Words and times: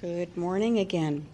Good 0.00 0.36
morning 0.36 0.78
again. 0.78 1.26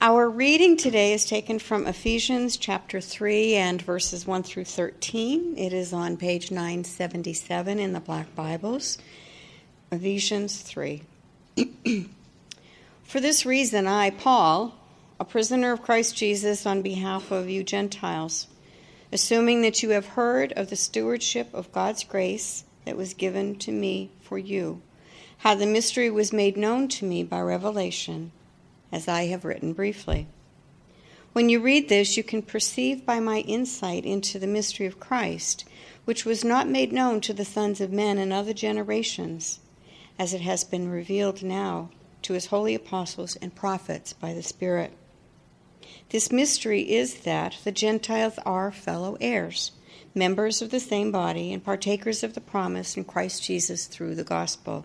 Our 0.00 0.30
reading 0.30 0.76
today 0.76 1.12
is 1.12 1.24
taken 1.24 1.58
from 1.58 1.88
Ephesians 1.88 2.56
chapter 2.56 3.00
3 3.00 3.56
and 3.56 3.82
verses 3.82 4.28
1 4.28 4.44
through 4.44 4.66
13. 4.66 5.58
It 5.58 5.72
is 5.72 5.92
on 5.92 6.16
page 6.16 6.52
977 6.52 7.80
in 7.80 7.92
the 7.92 7.98
Black 7.98 8.32
Bibles. 8.36 8.98
Ephesians 9.90 10.62
3. 10.62 11.02
For 13.02 13.18
this 13.18 13.44
reason, 13.44 13.88
I, 13.88 14.10
Paul, 14.10 14.76
a 15.18 15.24
prisoner 15.24 15.72
of 15.72 15.82
Christ 15.82 16.16
Jesus, 16.16 16.64
on 16.64 16.80
behalf 16.80 17.32
of 17.32 17.50
you 17.50 17.64
Gentiles, 17.64 18.46
assuming 19.10 19.62
that 19.62 19.82
you 19.82 19.90
have 19.90 20.06
heard 20.06 20.52
of 20.52 20.70
the 20.70 20.76
stewardship 20.76 21.52
of 21.52 21.72
God's 21.72 22.04
grace 22.04 22.62
that 22.84 22.96
was 22.96 23.14
given 23.14 23.56
to 23.56 23.72
me 23.72 24.12
for 24.22 24.38
you 24.38 24.80
how 25.40 25.54
the 25.54 25.66
mystery 25.66 26.10
was 26.10 26.34
made 26.34 26.54
known 26.54 26.86
to 26.86 27.06
me 27.06 27.22
by 27.22 27.40
revelation, 27.40 28.30
as 28.92 29.08
I 29.08 29.28
have 29.28 29.42
written 29.42 29.72
briefly. 29.72 30.26
When 31.32 31.48
you 31.48 31.60
read 31.60 31.88
this, 31.88 32.14
you 32.18 32.22
can 32.22 32.42
perceive 32.42 33.06
by 33.06 33.20
my 33.20 33.38
insight 33.40 34.04
into 34.04 34.38
the 34.38 34.46
mystery 34.46 34.84
of 34.84 35.00
Christ, 35.00 35.64
which 36.04 36.26
was 36.26 36.44
not 36.44 36.68
made 36.68 36.92
known 36.92 37.22
to 37.22 37.32
the 37.32 37.46
sons 37.46 37.80
of 37.80 37.90
men 37.90 38.18
in 38.18 38.32
other 38.32 38.52
generations, 38.52 39.60
as 40.18 40.34
it 40.34 40.42
has 40.42 40.62
been 40.62 40.90
revealed 40.90 41.42
now 41.42 41.88
to 42.20 42.34
his 42.34 42.46
holy 42.46 42.74
apostles 42.74 43.36
and 43.36 43.54
prophets 43.54 44.12
by 44.12 44.34
the 44.34 44.42
Spirit. 44.42 44.92
This 46.10 46.30
mystery 46.30 46.82
is 46.82 47.20
that 47.22 47.56
the 47.64 47.72
Gentiles 47.72 48.38
are 48.44 48.70
fellow 48.70 49.16
heirs, 49.22 49.72
members 50.14 50.60
of 50.60 50.70
the 50.70 50.80
same 50.80 51.10
body, 51.10 51.50
and 51.50 51.64
partakers 51.64 52.22
of 52.22 52.34
the 52.34 52.42
promise 52.42 52.98
in 52.98 53.04
Christ 53.04 53.42
Jesus 53.42 53.86
through 53.86 54.16
the 54.16 54.24
gospel. 54.24 54.84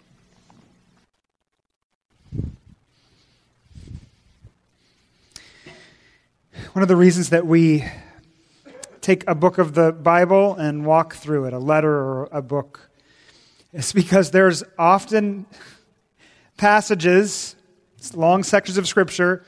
One 6.73 6.83
of 6.83 6.87
the 6.87 6.95
reasons 6.95 7.31
that 7.31 7.45
we 7.45 7.83
take 9.01 9.25
a 9.27 9.35
book 9.35 9.57
of 9.57 9.73
the 9.73 9.91
Bible 9.91 10.55
and 10.55 10.85
walk 10.85 11.15
through 11.15 11.43
it, 11.43 11.51
a 11.51 11.59
letter 11.59 11.91
or 11.91 12.29
a 12.31 12.41
book, 12.41 12.89
is 13.73 13.91
because 13.91 14.31
there's 14.31 14.63
often 14.79 15.47
passages, 16.55 17.57
long 18.13 18.43
sections 18.43 18.77
of 18.77 18.87
Scripture, 18.87 19.43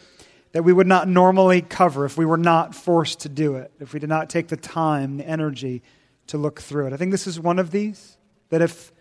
that 0.52 0.64
we 0.64 0.74
would 0.74 0.86
not 0.86 1.08
normally 1.08 1.62
cover 1.62 2.04
if 2.04 2.18
we 2.18 2.26
were 2.26 2.36
not 2.36 2.76
forced 2.76 3.22
to 3.22 3.30
do 3.30 3.56
it, 3.56 3.72
if 3.80 3.94
we 3.94 4.02
did 4.02 4.10
not 4.10 4.30
take 4.30 4.50
the 4.50 4.58
time, 4.58 5.16
the 5.16 5.26
energy 5.26 5.82
to 6.28 6.38
look 6.38 6.60
through 6.60 6.88
it. 6.88 6.94
I 6.94 6.98
think 6.98 7.12
this 7.12 7.26
is 7.26 7.40
one 7.40 7.58
of 7.58 7.72
these 7.72 8.18
that 8.50 8.62
if 8.62 8.92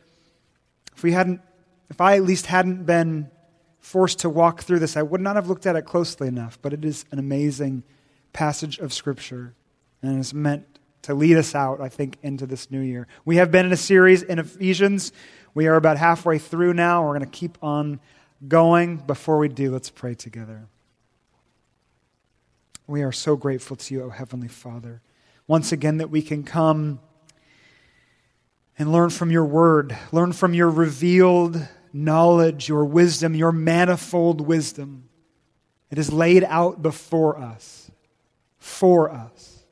if 0.94 1.02
we 1.02 1.10
hadn't 1.10 1.40
if 1.90 2.00
I 2.00 2.14
at 2.14 2.22
least 2.22 2.46
hadn't 2.46 2.84
been 2.84 3.32
forced 3.80 4.20
to 4.20 4.30
walk 4.30 4.62
through 4.62 4.78
this, 4.78 4.96
I 4.96 5.02
would 5.02 5.20
not 5.20 5.34
have 5.34 5.48
looked 5.48 5.66
at 5.66 5.74
it 5.74 5.86
closely 5.86 6.28
enough, 6.28 6.56
but 6.62 6.72
it 6.72 6.84
is 6.84 7.04
an 7.10 7.18
amazing 7.18 7.82
passage 8.32 8.78
of 8.78 8.92
Scripture 8.92 9.54
and 10.02 10.18
is 10.18 10.34
meant 10.34 10.66
to 11.02 11.14
lead 11.14 11.36
us 11.36 11.54
out, 11.54 11.80
I 11.80 11.88
think, 11.88 12.16
into 12.22 12.46
this 12.46 12.70
new 12.70 12.80
year. 12.80 13.06
We 13.24 13.36
have 13.36 13.50
been 13.50 13.66
in 13.66 13.72
a 13.72 13.76
series 13.76 14.22
in 14.22 14.38
Ephesians. 14.38 15.12
We 15.54 15.66
are 15.66 15.74
about 15.74 15.98
halfway 15.98 16.38
through 16.38 16.74
now. 16.74 17.02
We're 17.02 17.18
going 17.18 17.20
to 17.20 17.38
keep 17.38 17.58
on 17.62 18.00
going. 18.46 18.98
Before 18.98 19.38
we 19.38 19.48
do, 19.48 19.72
let's 19.72 19.90
pray 19.90 20.14
together. 20.14 20.68
We 22.86 23.02
are 23.02 23.12
so 23.12 23.36
grateful 23.36 23.76
to 23.76 23.94
you, 23.94 24.02
O 24.04 24.10
Heavenly 24.10 24.48
Father, 24.48 25.02
once 25.46 25.72
again 25.72 25.98
that 25.98 26.10
we 26.10 26.22
can 26.22 26.42
come 26.42 27.00
and 28.78 28.92
learn 28.92 29.10
from 29.10 29.30
your 29.30 29.44
word, 29.44 29.96
learn 30.12 30.32
from 30.32 30.54
your 30.54 30.70
revealed 30.70 31.68
knowledge, 31.92 32.68
your 32.68 32.84
wisdom, 32.84 33.34
your 33.34 33.52
manifold 33.52 34.40
wisdom. 34.40 35.08
It 35.90 35.98
is 35.98 36.12
laid 36.12 36.44
out 36.44 36.82
before 36.82 37.38
us 37.38 37.81
for 38.62 39.10
us. 39.10 39.64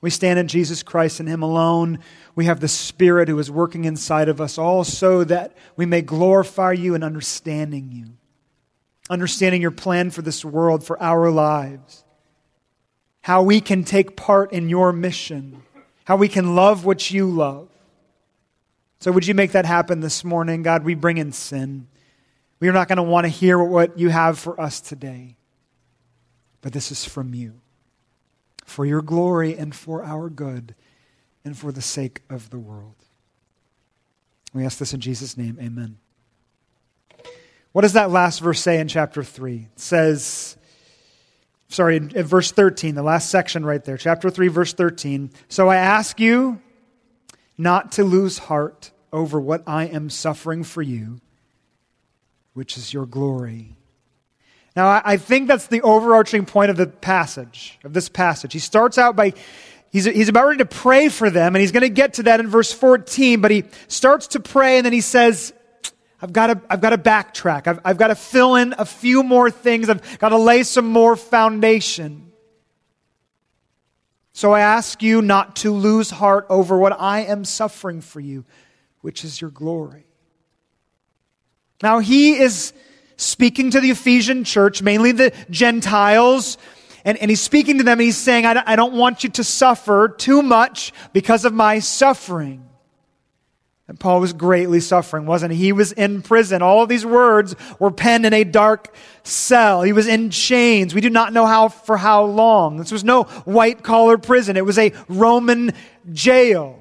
We 0.00 0.08
stand 0.08 0.38
in 0.38 0.48
Jesus 0.48 0.82
Christ 0.82 1.20
and 1.20 1.28
Him 1.28 1.42
alone. 1.42 1.98
We 2.34 2.46
have 2.46 2.60
the 2.60 2.66
Spirit 2.66 3.28
who 3.28 3.38
is 3.38 3.50
working 3.50 3.84
inside 3.84 4.28
of 4.28 4.40
us, 4.40 4.56
all 4.56 4.84
so 4.84 5.22
that 5.24 5.54
we 5.76 5.84
may 5.84 6.00
glorify 6.00 6.72
you 6.72 6.94
in 6.94 7.02
understanding 7.02 7.90
you, 7.92 8.06
understanding 9.10 9.60
your 9.60 9.70
plan 9.70 10.10
for 10.10 10.22
this 10.22 10.44
world, 10.44 10.82
for 10.82 11.00
our 11.00 11.30
lives, 11.30 12.04
how 13.20 13.42
we 13.42 13.60
can 13.60 13.84
take 13.84 14.16
part 14.16 14.50
in 14.52 14.70
your 14.70 14.92
mission, 14.92 15.62
how 16.04 16.16
we 16.16 16.28
can 16.28 16.56
love 16.56 16.84
what 16.86 17.10
you 17.10 17.28
love. 17.28 17.68
So, 18.98 19.12
would 19.12 19.26
you 19.26 19.34
make 19.34 19.52
that 19.52 19.66
happen 19.66 20.00
this 20.00 20.24
morning? 20.24 20.62
God, 20.62 20.84
we 20.84 20.94
bring 20.94 21.18
in 21.18 21.32
sin. 21.32 21.86
We 22.60 22.68
are 22.68 22.72
not 22.72 22.88
going 22.88 22.96
to 22.96 23.02
want 23.02 23.24
to 23.24 23.28
hear 23.28 23.62
what 23.62 23.98
you 23.98 24.08
have 24.08 24.38
for 24.38 24.58
us 24.60 24.80
today 24.80 25.36
but 26.62 26.72
this 26.72 26.90
is 26.90 27.04
from 27.04 27.34
you. 27.34 27.60
For 28.64 28.86
your 28.86 29.02
glory 29.02 29.56
and 29.56 29.74
for 29.74 30.02
our 30.02 30.30
good 30.30 30.74
and 31.44 31.58
for 31.58 31.72
the 31.72 31.82
sake 31.82 32.22
of 32.30 32.48
the 32.50 32.58
world. 32.58 32.94
We 34.54 34.64
ask 34.64 34.78
this 34.78 34.94
in 34.94 35.00
Jesus' 35.00 35.36
name. 35.36 35.58
Amen. 35.60 35.98
What 37.72 37.82
does 37.82 37.94
that 37.94 38.10
last 38.10 38.40
verse 38.40 38.60
say 38.60 38.78
in 38.78 38.88
chapter 38.88 39.24
3? 39.24 39.68
It 39.72 39.80
says, 39.80 40.56
sorry, 41.68 41.96
in, 41.96 42.14
in 42.14 42.24
verse 42.24 42.52
13, 42.52 42.94
the 42.94 43.02
last 43.02 43.30
section 43.30 43.64
right 43.64 43.82
there, 43.82 43.96
chapter 43.96 44.30
3, 44.30 44.48
verse 44.48 44.72
13. 44.72 45.30
So 45.48 45.68
I 45.68 45.76
ask 45.76 46.20
you 46.20 46.60
not 47.58 47.92
to 47.92 48.04
lose 48.04 48.38
heart 48.38 48.92
over 49.12 49.40
what 49.40 49.62
I 49.66 49.84
am 49.86 50.10
suffering 50.10 50.64
for 50.64 50.82
you, 50.82 51.20
which 52.52 52.76
is 52.76 52.92
your 52.92 53.06
glory 53.06 53.76
now, 54.74 55.02
I 55.04 55.18
think 55.18 55.48
that's 55.48 55.66
the 55.66 55.82
overarching 55.82 56.46
point 56.46 56.70
of 56.70 56.76
the 56.78 56.86
passage, 56.86 57.78
of 57.84 57.92
this 57.92 58.08
passage. 58.08 58.54
He 58.54 58.58
starts 58.58 58.96
out 58.96 59.14
by, 59.14 59.34
he's, 59.90 60.06
he's 60.06 60.30
about 60.30 60.46
ready 60.46 60.58
to 60.58 60.66
pray 60.66 61.10
for 61.10 61.28
them, 61.28 61.54
and 61.54 61.60
he's 61.60 61.72
going 61.72 61.82
to 61.82 61.90
get 61.90 62.14
to 62.14 62.22
that 62.24 62.40
in 62.40 62.48
verse 62.48 62.72
14, 62.72 63.42
but 63.42 63.50
he 63.50 63.64
starts 63.88 64.28
to 64.28 64.40
pray, 64.40 64.78
and 64.78 64.86
then 64.86 64.94
he 64.94 65.02
says, 65.02 65.52
I've 66.22 66.32
got 66.32 66.46
to, 66.46 66.60
I've 66.70 66.80
got 66.80 66.90
to 66.90 66.98
backtrack. 66.98 67.66
I've, 67.66 67.80
I've 67.84 67.98
got 67.98 68.08
to 68.08 68.14
fill 68.14 68.54
in 68.54 68.74
a 68.78 68.86
few 68.86 69.22
more 69.22 69.50
things. 69.50 69.90
I've 69.90 70.18
got 70.18 70.30
to 70.30 70.38
lay 70.38 70.62
some 70.62 70.86
more 70.86 71.16
foundation. 71.16 72.32
So 74.32 74.52
I 74.52 74.60
ask 74.60 75.02
you 75.02 75.20
not 75.20 75.56
to 75.56 75.70
lose 75.70 76.10
heart 76.10 76.46
over 76.48 76.78
what 76.78 76.98
I 76.98 77.24
am 77.24 77.44
suffering 77.44 78.00
for 78.00 78.20
you, 78.20 78.46
which 79.02 79.24
is 79.24 79.40
your 79.40 79.50
glory. 79.50 80.06
Now, 81.82 81.98
he 81.98 82.38
is 82.38 82.72
speaking 83.22 83.70
to 83.70 83.80
the 83.80 83.90
Ephesian 83.90 84.44
church, 84.44 84.82
mainly 84.82 85.12
the 85.12 85.32
Gentiles. 85.50 86.58
And, 87.04 87.18
and 87.18 87.30
he's 87.30 87.40
speaking 87.40 87.78
to 87.78 87.84
them 87.84 87.98
and 87.98 88.02
he's 88.02 88.16
saying, 88.16 88.46
I, 88.46 88.62
I 88.66 88.76
don't 88.76 88.94
want 88.94 89.24
you 89.24 89.30
to 89.30 89.44
suffer 89.44 90.08
too 90.08 90.42
much 90.42 90.92
because 91.12 91.44
of 91.44 91.52
my 91.52 91.78
suffering. 91.78 92.68
And 93.88 93.98
Paul 93.98 94.20
was 94.20 94.32
greatly 94.32 94.80
suffering, 94.80 95.26
wasn't 95.26 95.52
he? 95.52 95.58
He 95.58 95.72
was 95.72 95.92
in 95.92 96.22
prison. 96.22 96.62
All 96.62 96.82
of 96.82 96.88
these 96.88 97.04
words 97.04 97.56
were 97.78 97.90
penned 97.90 98.24
in 98.24 98.32
a 98.32 98.44
dark 98.44 98.94
cell. 99.24 99.82
He 99.82 99.92
was 99.92 100.06
in 100.06 100.30
chains. 100.30 100.94
We 100.94 101.00
do 101.00 101.10
not 101.10 101.32
know 101.32 101.46
how 101.46 101.68
for 101.68 101.96
how 101.96 102.24
long. 102.24 102.76
This 102.76 102.92
was 102.92 103.04
no 103.04 103.24
white 103.44 103.82
collar 103.82 104.18
prison. 104.18 104.56
It 104.56 104.64
was 104.64 104.78
a 104.78 104.92
Roman 105.08 105.72
jail. 106.12 106.78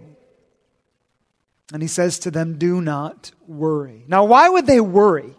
And 1.73 1.81
he 1.81 1.87
says 1.87 2.19
to 2.19 2.31
them, 2.31 2.57
Do 2.57 2.81
not 2.81 3.31
worry. 3.47 4.05
Now, 4.07 4.25
why 4.25 4.47
would 4.47 4.67
they 4.67 4.79
worry? 4.79 5.35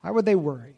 Why 0.00 0.10
would 0.10 0.24
they 0.24 0.34
worry? 0.34 0.76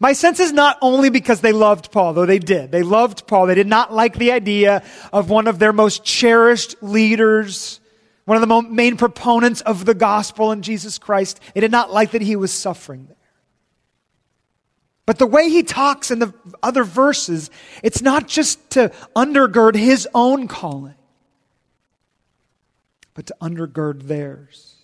My 0.00 0.12
sense 0.12 0.40
is 0.40 0.52
not 0.52 0.78
only 0.80 1.10
because 1.10 1.40
they 1.40 1.52
loved 1.52 1.90
Paul, 1.90 2.12
though 2.12 2.26
they 2.26 2.38
did. 2.38 2.70
They 2.70 2.82
loved 2.82 3.26
Paul. 3.26 3.46
They 3.46 3.54
did 3.54 3.66
not 3.66 3.92
like 3.92 4.16
the 4.16 4.32
idea 4.32 4.82
of 5.12 5.28
one 5.28 5.46
of 5.46 5.58
their 5.58 5.72
most 5.72 6.04
cherished 6.04 6.76
leaders, 6.82 7.80
one 8.24 8.40
of 8.40 8.48
the 8.48 8.62
main 8.62 8.96
proponents 8.96 9.60
of 9.60 9.84
the 9.84 9.94
gospel 9.94 10.52
in 10.52 10.62
Jesus 10.62 10.98
Christ. 10.98 11.40
They 11.54 11.60
did 11.60 11.72
not 11.72 11.92
like 11.92 12.12
that 12.12 12.22
he 12.22 12.36
was 12.36 12.52
suffering 12.52 13.06
there. 13.06 13.16
But 15.04 15.18
the 15.18 15.26
way 15.26 15.50
he 15.50 15.62
talks 15.62 16.10
in 16.10 16.20
the 16.20 16.32
other 16.62 16.84
verses, 16.84 17.50
it's 17.82 18.02
not 18.02 18.28
just 18.28 18.70
to 18.70 18.92
undergird 19.16 19.74
his 19.74 20.08
own 20.14 20.46
calling, 20.46 20.94
but 23.14 23.26
to 23.26 23.36
undergird 23.40 24.04
theirs. 24.04 24.81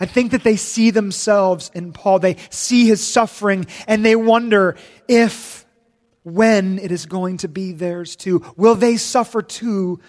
I 0.00 0.06
think 0.06 0.32
that 0.32 0.42
they 0.42 0.56
see 0.56 0.90
themselves 0.90 1.70
in 1.74 1.92
Paul. 1.92 2.18
They 2.18 2.36
see 2.48 2.86
his 2.86 3.06
suffering 3.06 3.66
and 3.86 4.04
they 4.04 4.16
wonder 4.16 4.76
if, 5.06 5.66
when 6.22 6.78
it 6.78 6.90
is 6.90 7.06
going 7.06 7.36
to 7.38 7.48
be 7.48 7.72
theirs 7.72 8.16
too. 8.16 8.42
Will 8.56 8.74
they 8.74 8.96
suffer 8.96 9.42
too 9.42 10.00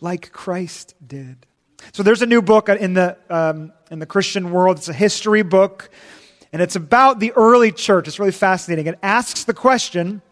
like 0.00 0.32
Christ 0.32 0.94
did? 1.06 1.46
So 1.92 2.02
there's 2.02 2.22
a 2.22 2.26
new 2.26 2.42
book 2.42 2.68
in 2.68 2.94
the, 2.94 3.16
um, 3.30 3.72
in 3.90 4.00
the 4.00 4.06
Christian 4.06 4.50
world. 4.50 4.78
It's 4.78 4.88
a 4.88 4.92
history 4.92 5.42
book 5.42 5.90
and 6.52 6.60
it's 6.60 6.76
about 6.76 7.20
the 7.20 7.32
early 7.32 7.70
church. 7.70 8.08
It's 8.08 8.18
really 8.18 8.32
fascinating. 8.32 8.86
It 8.86 8.98
asks 9.02 9.44
the 9.44 9.54
question, 9.54 10.22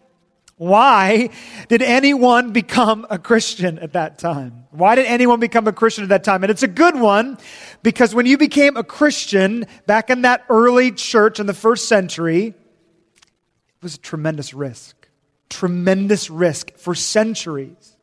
why 0.57 1.31
did 1.67 1.81
anyone 1.81 2.51
become 2.51 3.05
a 3.09 3.19
Christian 3.19 3.77
at 3.79 3.93
that 3.93 4.17
time? 4.17 4.65
Why 4.71 4.95
did 4.95 5.05
anyone 5.05 5.41
become 5.41 5.67
a 5.67 5.73
Christian 5.73 6.03
at 6.03 6.09
that 6.09 6.23
time? 6.23 6.43
And 6.43 6.51
it's 6.51 6.63
a 6.63 6.67
good 6.67 6.97
one 6.97 7.37
because 7.85 8.15
when 8.15 8.25
you 8.25 8.39
became 8.39 8.77
a 8.77 8.83
Christian 8.83 9.67
back 9.85 10.09
in 10.09 10.23
that 10.23 10.43
early 10.49 10.91
church 10.91 11.39
in 11.39 11.45
the 11.45 11.53
first 11.53 11.87
century, 11.87 12.47
it 12.47 13.83
was 13.83 13.93
a 13.93 13.99
tremendous 13.99 14.55
risk. 14.55 15.07
Tremendous 15.51 16.31
risk 16.31 16.75
for 16.77 16.95
centuries. 16.95 17.95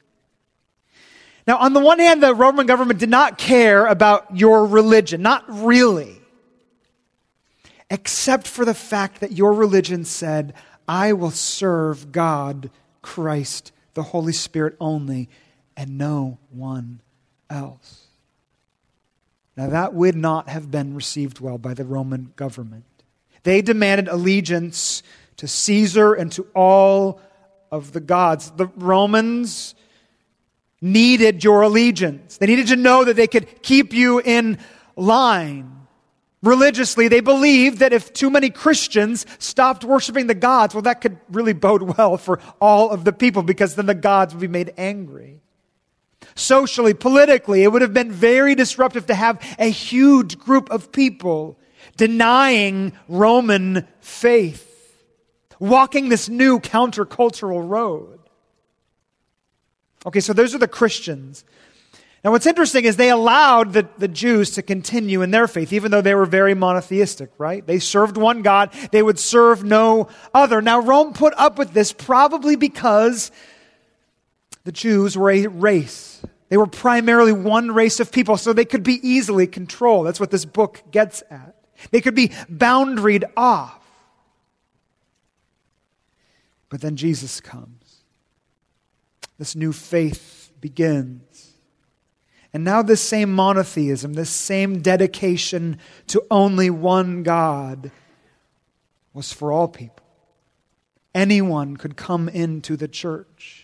Now, 1.49 1.57
on 1.57 1.73
the 1.73 1.81
one 1.81 1.99
hand, 1.99 2.23
the 2.23 2.33
Roman 2.33 2.67
government 2.67 3.01
did 3.01 3.11
not 3.11 3.39
care 3.39 3.87
about 3.87 4.37
your 4.37 4.67
religion, 4.67 5.21
not 5.21 5.43
really, 5.49 6.21
except 7.91 8.47
for 8.47 8.65
the 8.65 8.75
fact 8.75 9.19
that 9.19 9.33
your 9.33 9.53
religion 9.53 10.05
said, 10.05 10.55
I 10.87 11.13
will 11.13 11.33
serve 11.33 12.13
God, 12.13 12.71
Christ, 13.03 13.73
the 13.95 14.05
Holy 14.05 14.33
Spirit 14.33 14.77
only, 14.79 15.29
and 15.77 15.99
no 15.99 16.39
one 16.51 17.01
else. 17.51 18.02
Now, 19.57 19.69
that 19.69 19.95
would 19.95 20.17
not 20.17 20.49
have 20.49 20.71
been 20.71 20.95
received 20.95 21.41
well 21.41 21.59
by 21.59 21.75
the 21.75 21.85
Roman 21.85 22.33
government. 22.37 22.85
They 23.43 23.61
demanded 23.61 24.09
allegiance 24.09 25.03
to 25.37 25.49
Caesar 25.49 26.15
and 26.15 26.33
to 26.33 26.47
all 26.55 27.21
of 27.71 27.93
the 27.93 28.01
gods. 28.01 28.51
The 28.53 28.67
Romans 28.77 29.75
needed 30.81 31.45
your 31.45 31.63
allegiance. 31.63 32.39
They 32.39 32.47
needed 32.47 32.69
to 32.69 32.77
know 32.77 33.05
that 33.05 33.17
they 33.17 33.27
could 33.27 33.63
keep 33.63 33.93
you 33.93 34.21
in 34.21 34.59
line 34.97 35.83
religiously, 36.43 37.09
they 37.09 37.21
believed 37.21 37.79
that 37.79 37.93
if 37.93 38.13
too 38.13 38.29
many 38.29 38.51
Christians 38.51 39.25
stopped 39.39 39.85
worshiping 39.85 40.27
the 40.27 40.35
gods, 40.35 40.75
well, 40.75 40.83
that 40.83 41.01
could 41.01 41.19
really 41.31 41.53
bode 41.53 41.83
well 41.83 42.17
for 42.17 42.41
all 42.61 42.91
of 42.91 43.05
the 43.05 43.13
people 43.13 43.43
because 43.43 43.75
then 43.75 43.87
the 43.87 43.95
gods 43.95 44.35
would 44.35 44.41
be 44.41 44.49
made 44.49 44.75
angry. 44.77 45.42
Socially, 46.35 46.95
politically, 46.95 47.63
it 47.63 47.73
would 47.73 47.83
have 47.83 47.95
been 47.95 48.11
very 48.11 48.55
disruptive 48.55 49.07
to 49.07 49.15
have 49.15 49.41
a 49.59 49.71
huge 49.71 50.39
group 50.39 50.71
of 50.71 50.93
people 50.93 51.59
denying 51.97 52.93
Roman 53.09 53.87
faith, 54.01 54.97
walking 55.59 56.09
this 56.09 56.29
new 56.29 56.59
countercultural 56.59 57.69
road. 57.69 58.19
Okay, 60.07 60.21
so 60.21 60.33
those 60.33 60.55
are 60.55 60.59
the 60.59 60.69
Christians. 60.69 61.45
Now, 62.25 62.31
what's 62.31 62.47
interesting 62.47 62.85
is 62.85 62.97
they 62.97 63.11
allowed 63.11 63.73
the, 63.73 63.89
the 63.99 64.07
Jews 64.07 64.53
to 64.53 64.63
continue 64.63 65.23
in 65.23 65.33
their 65.33 65.49
faith, 65.49 65.73
even 65.73 65.91
though 65.91 66.01
they 66.01 66.15
were 66.15 66.27
very 66.27 66.55
monotheistic, 66.55 67.31
right? 67.37 67.67
They 67.67 67.81
served 67.81 68.17
one 68.17 68.43
God, 68.43 68.73
they 68.93 69.03
would 69.03 69.19
serve 69.19 69.65
no 69.65 70.09
other. 70.33 70.63
Now, 70.63 70.81
Rome 70.81 71.15
put 71.15 71.35
up 71.37 71.59
with 71.59 71.73
this 71.73 71.93
probably 71.93 72.55
because 72.55 73.33
the 74.65 74.73
Jews 74.73 75.17
were 75.17 75.31
a 75.31 75.47
race. 75.47 76.23
They 76.49 76.57
were 76.57 76.67
primarily 76.67 77.33
one 77.33 77.73
race 77.73 77.99
of 78.01 78.13
people, 78.13 78.37
so 78.37 78.53
they 78.53 78.65
could 78.65 78.83
be 78.83 79.01
easily 79.07 79.47
controlled. 79.47 80.07
That's 80.07 80.21
what 80.21 80.31
this 80.31 80.45
book 80.45 80.83
gets 80.91 81.23
at. 81.31 81.57
They 81.91 82.01
could 82.01 82.15
be 82.15 82.29
boundaried 82.29 83.25
off. 83.37 83.81
But 86.69 86.81
then 86.81 86.97
Jesus 86.97 87.41
comes. 87.41 88.03
This 89.39 89.57
new 89.57 89.73
faith 89.73 90.53
begins. 90.61 91.55
And 92.55 92.65
now, 92.65 92.83
this 92.83 93.01
same 93.01 93.35
monotheism, 93.35 94.13
this 94.13 94.31
same 94.31 94.83
dedication 94.83 95.79
to 96.09 96.23
only 96.31 96.69
one 96.69 97.23
God 97.23 97.91
was 99.15 99.33
for 99.33 99.53
all 99.53 99.69
people. 99.69 100.07
Anyone 101.15 101.77
could 101.77 101.97
come 101.97 102.29
into 102.29 102.77
the 102.77 102.89
church, 102.89 103.62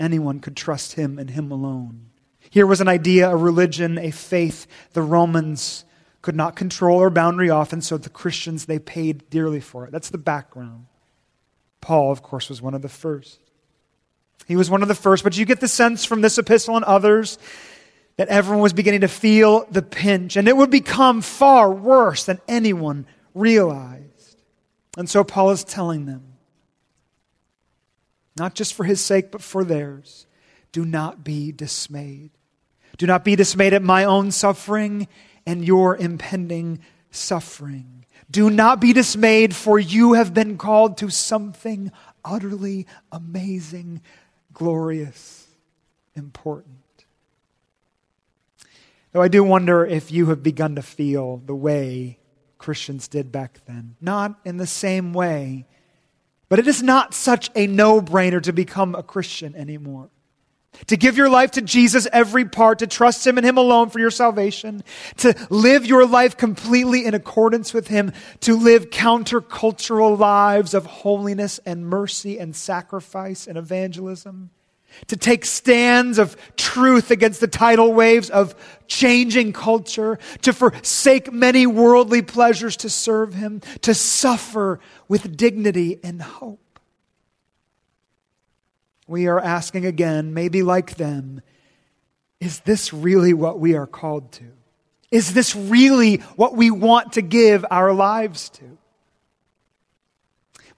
anyone 0.00 0.40
could 0.40 0.56
trust 0.56 0.94
him 0.94 1.18
and 1.18 1.30
him 1.30 1.50
alone. 1.50 2.10
Here 2.50 2.66
was 2.66 2.80
an 2.80 2.88
idea, 2.88 3.30
a 3.30 3.36
religion, 3.36 3.98
a 3.98 4.10
faith 4.10 4.66
the 4.92 5.02
Romans 5.02 5.84
could 6.22 6.36
not 6.36 6.56
control 6.56 6.98
or 6.98 7.10
boundary 7.10 7.50
off, 7.50 7.72
and 7.72 7.84
so 7.84 7.96
the 7.96 8.08
Christians, 8.08 8.66
they 8.66 8.78
paid 8.78 9.28
dearly 9.30 9.60
for 9.60 9.86
it. 9.86 9.92
That's 9.92 10.10
the 10.10 10.18
background. 10.18 10.86
Paul, 11.80 12.10
of 12.10 12.22
course, 12.22 12.48
was 12.48 12.60
one 12.60 12.74
of 12.74 12.82
the 12.82 12.88
first. 12.88 13.38
He 14.46 14.56
was 14.56 14.70
one 14.70 14.82
of 14.82 14.88
the 14.88 14.94
first, 14.94 15.24
but 15.24 15.36
you 15.36 15.44
get 15.44 15.60
the 15.60 15.68
sense 15.68 16.04
from 16.04 16.20
this 16.20 16.38
epistle 16.38 16.76
and 16.76 16.84
others 16.84 17.38
that 18.16 18.28
everyone 18.28 18.62
was 18.62 18.72
beginning 18.72 19.02
to 19.02 19.08
feel 19.08 19.66
the 19.70 19.82
pinch, 19.82 20.36
and 20.36 20.48
it 20.48 20.56
would 20.56 20.70
become 20.70 21.20
far 21.20 21.70
worse 21.72 22.24
than 22.24 22.40
anyone 22.48 23.06
realized. 23.34 24.40
And 24.96 25.08
so 25.08 25.22
Paul 25.22 25.50
is 25.50 25.62
telling 25.62 26.06
them, 26.06 26.27
not 28.38 28.54
just 28.54 28.74
for 28.74 28.84
his 28.84 29.00
sake, 29.00 29.30
but 29.30 29.42
for 29.42 29.64
theirs, 29.64 30.26
do 30.72 30.84
not 30.84 31.24
be 31.24 31.52
dismayed. 31.52 32.30
Do 32.96 33.06
not 33.06 33.24
be 33.24 33.36
dismayed 33.36 33.74
at 33.74 33.82
my 33.82 34.04
own 34.04 34.30
suffering 34.30 35.08
and 35.46 35.64
your 35.64 35.96
impending 35.96 36.80
suffering. 37.10 38.04
Do 38.30 38.50
not 38.50 38.80
be 38.80 38.92
dismayed, 38.92 39.54
for 39.54 39.78
you 39.78 40.12
have 40.12 40.34
been 40.34 40.58
called 40.58 40.98
to 40.98 41.08
something 41.08 41.90
utterly 42.24 42.86
amazing 43.10 44.02
glorious, 44.52 45.46
important. 46.14 46.74
Though 49.12 49.22
I 49.22 49.28
do 49.28 49.42
wonder 49.42 49.86
if 49.86 50.12
you 50.12 50.26
have 50.26 50.42
begun 50.42 50.74
to 50.74 50.82
feel 50.82 51.38
the 51.38 51.54
way 51.54 52.18
Christians 52.58 53.08
did 53.08 53.32
back 53.32 53.60
then. 53.66 53.96
Not 54.00 54.38
in 54.44 54.58
the 54.58 54.66
same 54.66 55.14
way, 55.14 55.66
but 56.48 56.58
it 56.58 56.66
is 56.66 56.82
not 56.82 57.14
such 57.14 57.50
a 57.54 57.66
no 57.66 58.00
brainer 58.00 58.42
to 58.42 58.52
become 58.52 58.94
a 58.94 59.02
Christian 59.02 59.54
anymore. 59.54 60.10
To 60.86 60.96
give 60.96 61.16
your 61.16 61.28
life 61.28 61.52
to 61.52 61.62
Jesus 61.62 62.06
every 62.12 62.44
part, 62.44 62.80
to 62.80 62.86
trust 62.86 63.26
Him 63.26 63.36
and 63.36 63.46
Him 63.46 63.58
alone 63.58 63.90
for 63.90 63.98
your 63.98 64.10
salvation, 64.10 64.84
to 65.18 65.34
live 65.50 65.84
your 65.84 66.06
life 66.06 66.36
completely 66.36 67.04
in 67.04 67.14
accordance 67.14 67.74
with 67.74 67.88
Him, 67.88 68.12
to 68.40 68.54
live 68.54 68.90
countercultural 68.90 70.18
lives 70.18 70.74
of 70.74 70.86
holiness 70.86 71.58
and 71.66 71.86
mercy 71.86 72.38
and 72.38 72.54
sacrifice 72.54 73.46
and 73.46 73.58
evangelism, 73.58 74.50
to 75.08 75.16
take 75.16 75.44
stands 75.44 76.18
of 76.18 76.36
truth 76.56 77.10
against 77.10 77.40
the 77.40 77.48
tidal 77.48 77.92
waves 77.92 78.30
of 78.30 78.54
changing 78.86 79.52
culture, 79.52 80.18
to 80.42 80.52
forsake 80.52 81.32
many 81.32 81.66
worldly 81.66 82.22
pleasures 82.22 82.76
to 82.78 82.90
serve 82.90 83.34
Him, 83.34 83.60
to 83.82 83.94
suffer 83.94 84.80
with 85.08 85.36
dignity 85.36 86.00
and 86.02 86.20
hope 86.20 86.60
we 89.08 89.26
are 89.26 89.40
asking 89.40 89.86
again, 89.86 90.34
maybe 90.34 90.62
like 90.62 90.96
them, 90.96 91.40
is 92.40 92.60
this 92.60 92.92
really 92.92 93.32
what 93.32 93.58
we 93.58 93.74
are 93.74 93.86
called 93.86 94.30
to? 94.32 94.44
Is 95.10 95.32
this 95.32 95.56
really 95.56 96.16
what 96.36 96.54
we 96.54 96.70
want 96.70 97.14
to 97.14 97.22
give 97.22 97.64
our 97.70 97.92
lives 97.92 98.50
to? 98.50 98.76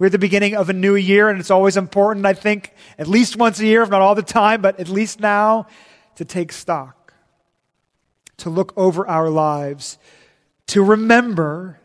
We're 0.00 0.06
at 0.06 0.12
the 0.12 0.18
beginning 0.18 0.56
of 0.56 0.70
a 0.70 0.72
new 0.72 0.94
year, 0.94 1.28
and 1.28 1.38
it's 1.38 1.50
always 1.50 1.76
important, 1.76 2.24
I 2.24 2.32
think, 2.32 2.72
at 2.98 3.06
least 3.06 3.36
once 3.36 3.60
a 3.60 3.66
year, 3.66 3.82
if 3.82 3.90
not 3.90 4.00
all 4.00 4.14
the 4.14 4.22
time, 4.22 4.62
but 4.62 4.80
at 4.80 4.88
least 4.88 5.20
now, 5.20 5.66
to 6.14 6.24
take 6.24 6.52
stock, 6.52 7.12
to 8.38 8.48
look 8.48 8.72
over 8.78 9.06
our 9.06 9.28
lives, 9.28 9.98
to 10.68 10.82
remember 10.82 11.80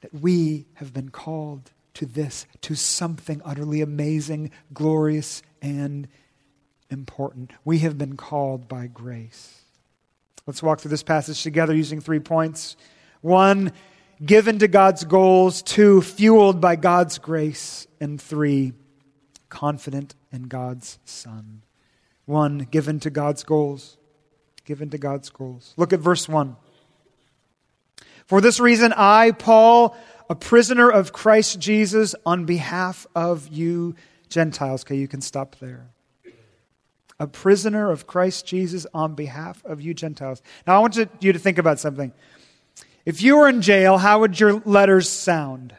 that 0.00 0.12
we 0.12 0.66
have 0.74 0.92
been 0.92 1.10
called 1.10 1.70
to 1.94 2.06
this, 2.06 2.44
to 2.62 2.74
something 2.74 3.40
utterly 3.44 3.82
amazing, 3.82 4.50
glorious, 4.74 5.42
and 5.62 6.08
important. 6.90 7.52
We 7.64 7.78
have 7.78 7.96
been 7.96 8.16
called 8.16 8.66
by 8.66 8.88
grace. 8.88 9.60
Let's 10.44 10.60
walk 10.60 10.80
through 10.80 10.90
this 10.90 11.04
passage 11.04 11.44
together 11.44 11.72
using 11.72 12.00
three 12.00 12.18
points. 12.18 12.76
One, 13.20 13.70
given 14.24 14.58
to 14.60 14.68
God's 14.68 15.04
goals. 15.04 15.62
Two, 15.62 16.00
fueled 16.02 16.60
by 16.60 16.76
God's 16.76 17.18
grace. 17.18 17.86
And 18.00 18.20
three, 18.20 18.72
confident 19.48 20.14
in 20.32 20.44
God's 20.44 20.98
Son. 21.04 21.62
One, 22.24 22.58
given 22.58 23.00
to 23.00 23.10
God's 23.10 23.44
goals. 23.44 23.96
Given 24.64 24.90
to 24.90 24.98
God's 24.98 25.30
goals. 25.30 25.74
Look 25.76 25.92
at 25.92 26.00
verse 26.00 26.28
1. 26.28 26.56
For 28.26 28.40
this 28.40 28.60
reason, 28.60 28.92
I, 28.96 29.32
Paul, 29.32 29.96
a 30.30 30.34
prisoner 30.34 30.88
of 30.88 31.12
Christ 31.12 31.58
Jesus, 31.58 32.14
on 32.24 32.44
behalf 32.44 33.06
of 33.14 33.48
you 33.48 33.94
Gentiles. 34.28 34.84
Okay, 34.84 34.96
you 34.96 35.08
can 35.08 35.20
stop 35.20 35.56
there. 35.58 35.90
A 37.20 37.26
prisoner 37.26 37.90
of 37.90 38.06
Christ 38.06 38.46
Jesus 38.46 38.86
on 38.94 39.14
behalf 39.14 39.64
of 39.64 39.80
you 39.80 39.94
Gentiles. 39.94 40.42
Now, 40.66 40.76
I 40.76 40.78
want 40.78 40.96
you 40.96 41.32
to 41.32 41.38
think 41.38 41.58
about 41.58 41.78
something. 41.78 42.12
If 43.04 43.22
you 43.22 43.36
were 43.36 43.48
in 43.48 43.62
jail, 43.62 43.98
how 43.98 44.20
would 44.20 44.38
your 44.38 44.60
letters 44.64 45.08
sound? 45.08 45.74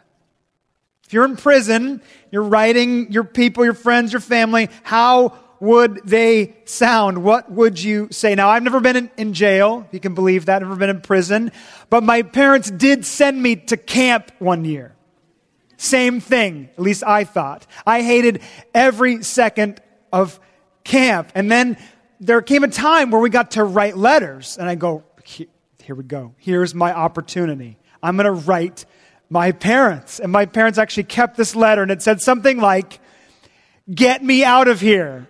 If 1.05 1.13
you're 1.13 1.25
in 1.25 1.37
prison, 1.37 2.01
you're 2.31 2.43
writing 2.43 3.11
your 3.11 3.23
people, 3.23 3.63
your 3.63 3.73
friends, 3.73 4.11
your 4.11 4.19
family, 4.19 4.69
how 4.83 5.37
would 5.59 6.01
they 6.03 6.55
sound? 6.65 7.23
What 7.23 7.49
would 7.49 7.81
you 7.81 8.09
say? 8.11 8.35
Now, 8.35 8.49
I've 8.49 8.63
never 8.63 8.81
been 8.81 8.97
in, 8.97 9.11
in 9.15 9.33
jail, 9.33 9.87
you 9.91 9.99
can 10.01 10.13
believe 10.13 10.47
that, 10.47 10.61
I've 10.61 10.67
never 10.67 10.75
been 10.79 10.89
in 10.89 11.01
prison, 11.01 11.51
but 11.89 12.03
my 12.03 12.23
parents 12.23 12.69
did 12.69 13.05
send 13.05 13.41
me 13.41 13.55
to 13.55 13.77
camp 13.77 14.31
one 14.39 14.65
year. 14.65 14.93
Same 15.77 16.19
thing, 16.19 16.69
at 16.73 16.79
least 16.79 17.03
I 17.05 17.23
thought. 17.23 17.65
I 17.85 18.01
hated 18.01 18.41
every 18.73 19.23
second 19.23 19.81
of 20.11 20.39
camp. 20.83 21.31
And 21.35 21.49
then 21.49 21.77
there 22.19 22.41
came 22.41 22.63
a 22.63 22.69
time 22.69 23.11
where 23.11 23.21
we 23.21 23.29
got 23.29 23.51
to 23.51 23.63
write 23.63 23.95
letters, 23.95 24.57
and 24.57 24.67
I 24.67 24.75
go, 24.75 25.03
here 25.83 25.95
we 25.95 26.03
go. 26.03 26.33
Here's 26.37 26.73
my 26.73 26.93
opportunity. 26.93 27.77
I'm 28.01 28.15
going 28.15 28.25
to 28.25 28.31
write 28.31 28.85
my 29.29 29.51
parents. 29.51 30.19
And 30.19 30.31
my 30.31 30.45
parents 30.45 30.79
actually 30.79 31.03
kept 31.03 31.35
this 31.35 31.55
letter, 31.55 31.81
and 31.81 31.91
it 31.91 32.01
said 32.01 32.21
something 32.21 32.57
like, 32.57 32.99
Get 33.93 34.23
me 34.23 34.45
out 34.45 34.69
of 34.69 34.79
here. 34.79 35.27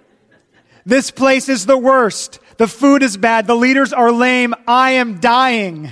This 0.86 1.10
place 1.10 1.50
is 1.50 1.66
the 1.66 1.78
worst. 1.78 2.40
The 2.58 2.68
food 2.68 3.02
is 3.02 3.18
bad. 3.18 3.48
The 3.48 3.56
leaders 3.56 3.94
are 3.94 4.12
lame. 4.12 4.54
I 4.68 4.92
am 4.92 5.20
dying. 5.20 5.92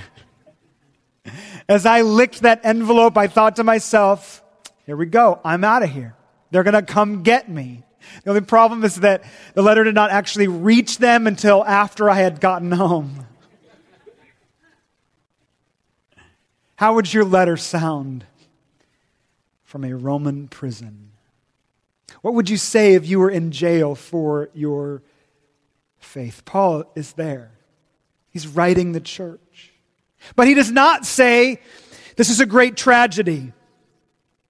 As 1.68 1.86
I 1.86 2.02
licked 2.02 2.42
that 2.42 2.60
envelope, 2.64 3.16
I 3.18 3.26
thought 3.26 3.56
to 3.56 3.64
myself, 3.64 4.44
here 4.86 4.96
we 4.96 5.06
go. 5.06 5.40
I'm 5.44 5.64
out 5.64 5.82
of 5.82 5.90
here. 5.90 6.14
They're 6.52 6.62
going 6.62 6.74
to 6.74 6.82
come 6.82 7.24
get 7.24 7.48
me. 7.48 7.82
The 8.22 8.30
only 8.30 8.42
problem 8.42 8.84
is 8.84 8.96
that 8.96 9.24
the 9.54 9.62
letter 9.62 9.82
did 9.82 9.94
not 9.94 10.10
actually 10.10 10.46
reach 10.46 10.98
them 10.98 11.26
until 11.26 11.64
after 11.64 12.08
I 12.10 12.16
had 12.16 12.40
gotten 12.40 12.70
home. 12.70 13.21
How 16.82 16.94
would 16.94 17.14
your 17.14 17.24
letter 17.24 17.56
sound 17.56 18.24
from 19.62 19.84
a 19.84 19.94
Roman 19.94 20.48
prison? 20.48 21.12
What 22.22 22.34
would 22.34 22.50
you 22.50 22.56
say 22.56 22.94
if 22.94 23.06
you 23.06 23.20
were 23.20 23.30
in 23.30 23.52
jail 23.52 23.94
for 23.94 24.50
your 24.52 25.04
faith? 26.00 26.44
Paul 26.44 26.82
is 26.96 27.12
there. 27.12 27.52
He's 28.30 28.48
writing 28.48 28.90
the 28.90 29.00
church. 29.00 29.70
But 30.34 30.48
he 30.48 30.54
does 30.54 30.72
not 30.72 31.06
say, 31.06 31.60
This 32.16 32.30
is 32.30 32.40
a 32.40 32.46
great 32.46 32.76
tragedy. 32.76 33.52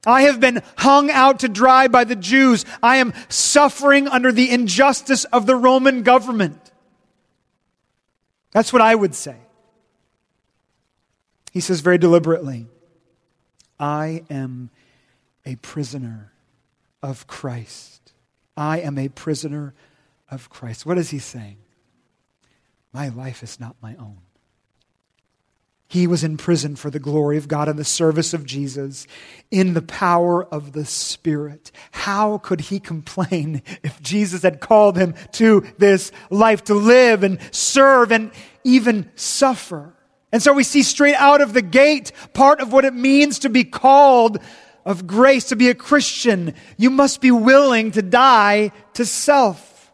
I 0.07 0.23
have 0.23 0.41
been 0.41 0.62
hung 0.79 1.11
out 1.11 1.41
to 1.41 1.51
dry 1.51 1.87
by 1.87 2.05
the 2.05 2.17
Jews. 2.17 2.65
I 2.83 2.97
am 2.97 3.12
suffering 3.29 4.09
under 4.09 4.33
the 4.33 4.51
injustice 4.51 5.27
of 5.27 5.45
the 5.45 5.55
Roman 5.55 6.03
government. 6.03 6.73
That's 8.53 8.73
what 8.73 8.81
I 8.81 8.95
would 8.95 9.15
say. 9.15 9.37
He 11.53 11.61
says 11.61 11.81
very 11.81 11.99
deliberately, 11.99 12.67
I 13.79 14.25
am 14.31 14.71
a 15.45 15.57
prisoner 15.57 16.33
of 17.03 17.27
Christ. 17.27 18.13
I 18.57 18.81
am 18.81 18.97
a 18.99 19.09
prisoner 19.09 19.75
of 20.31 20.49
Christ. 20.49 20.87
What 20.87 20.97
is 20.97 21.11
he 21.11 21.19
saying? 21.19 21.59
My 22.93 23.11
life 23.11 23.43
is 23.43 23.61
not 23.61 23.77
my 23.83 23.95
own. 23.97 24.19
He 25.89 26.07
was 26.07 26.25
in 26.25 26.39
prison 26.39 26.75
for 26.75 26.89
the 26.89 26.99
glory 26.99 27.37
of 27.37 27.49
God 27.49 27.69
and 27.69 27.79
the 27.79 27.85
service 27.85 28.33
of 28.33 28.47
Jesus 28.47 29.07
in 29.51 29.75
the 29.75 29.83
power 29.83 30.43
of 30.43 30.73
the 30.73 30.87
Spirit. 30.87 31.71
How 31.91 32.39
could 32.39 32.63
he 32.63 32.81
complain 32.81 33.63
if 33.83 34.01
Jesus 34.01 34.43
had 34.43 34.59
called 34.59 34.97
him 34.97 35.15
to 35.33 35.67
this 35.77 36.11
life 36.31 36.65
to 36.65 36.75
live 36.75 37.23
and 37.23 37.39
serve 37.51 38.11
and 38.11 38.31
even 38.65 39.11
suffer? 39.17 39.93
And 40.33 40.43
so 40.43 40.55
we 40.55 40.65
see 40.65 40.83
straight 40.83 41.15
out 41.17 41.43
of 41.43 41.53
the 41.53 41.62
gate 41.62 42.11
part 42.33 42.61
of 42.61 42.73
what 42.73 42.87
it 42.87 42.95
means 42.95 43.41
to 43.41 43.51
be 43.51 43.65
called 43.65 44.39
of 44.85 45.07
grace, 45.07 45.45
to 45.51 45.57
be 45.57 45.69
a 45.69 45.75
Christian. 45.75 46.55
You 46.77 46.91
must 46.91 47.21
be 47.21 47.31
willing 47.31 47.93
to 47.93 48.03
die 48.03 48.73
to 48.95 49.05
self. 49.05 49.93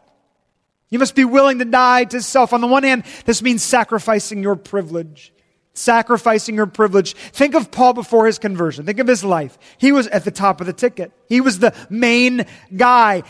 You 0.89 0.97
must 0.97 1.13
be 1.13 1.25
willing 1.25 1.59
to 1.59 1.65
die 1.65 2.05
to 2.05 2.21
self. 2.21 2.53
On 2.53 2.61
the 2.61 2.67
one 2.67 2.83
hand, 2.83 3.03
this 3.25 3.41
means 3.41 3.61
sacrificing 3.61 4.41
your 4.41 4.55
privilege. 4.55 5.33
Sacrificing 5.73 6.55
your 6.55 6.65
privilege. 6.65 7.13
Think 7.13 7.53
of 7.53 7.69
Paul 7.69 7.93
before 7.93 8.25
his 8.25 8.39
conversion. 8.39 8.85
Think 8.85 8.99
of 8.99 9.07
his 9.07 9.23
life. 9.23 9.57
He 9.77 9.91
was 9.91 10.07
at 10.07 10.25
the 10.25 10.31
top 10.31 10.61
of 10.61 10.67
the 10.67 10.73
ticket. 10.73 11.11
He 11.27 11.41
was 11.41 11.59
the 11.59 11.75
main 11.89 12.45
guy. 12.75 13.23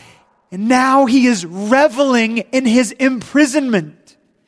And 0.50 0.68
now 0.68 1.06
he 1.06 1.26
is 1.26 1.44
reveling 1.44 2.38
in 2.38 2.64
his 2.64 2.92
imprisonment. 2.92 3.99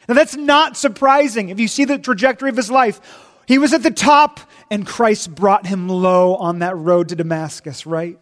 Now 0.09 0.15
that's 0.15 0.37
not 0.37 0.77
surprising 0.77 1.49
if 1.49 1.61
you 1.61 1.69
see 1.69 1.85
the 1.85 1.99
trajectory 1.99 2.51
of 2.51 2.57
his 2.57 2.71
life. 2.71 3.01
He 3.47 3.59
was 3.59 3.73
at 3.73 3.83
the 3.83 3.91
top 3.91 4.41
and 4.71 4.87
Christ 4.87 5.35
brought 5.35 5.67
him 5.67 5.89
low 5.89 6.37
on 6.37 6.61
that 6.61 6.77
road 6.77 7.09
to 7.11 7.17
Damascus, 7.17 7.87
right? 7.87 8.19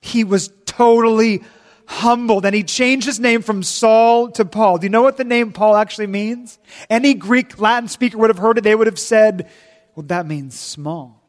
He 0.00 0.24
was 0.24 0.50
totally 0.66 1.42
humbled 1.86 2.46
and 2.46 2.54
he 2.54 2.62
changed 2.62 3.06
his 3.06 3.20
name 3.20 3.42
from 3.42 3.62
Saul 3.62 4.30
to 4.32 4.44
Paul. 4.44 4.78
Do 4.78 4.86
you 4.86 4.90
know 4.90 5.02
what 5.02 5.16
the 5.16 5.24
name 5.24 5.52
Paul 5.52 5.76
actually 5.76 6.06
means? 6.06 6.58
Any 6.88 7.14
Greek 7.14 7.58
Latin 7.58 7.88
speaker 7.88 8.18
would 8.18 8.30
have 8.30 8.38
heard 8.38 8.58
it. 8.58 8.64
They 8.64 8.74
would 8.74 8.86
have 8.86 8.98
said, 8.98 9.50
well, 9.94 10.06
that 10.06 10.26
means 10.26 10.58
small. 10.58 11.22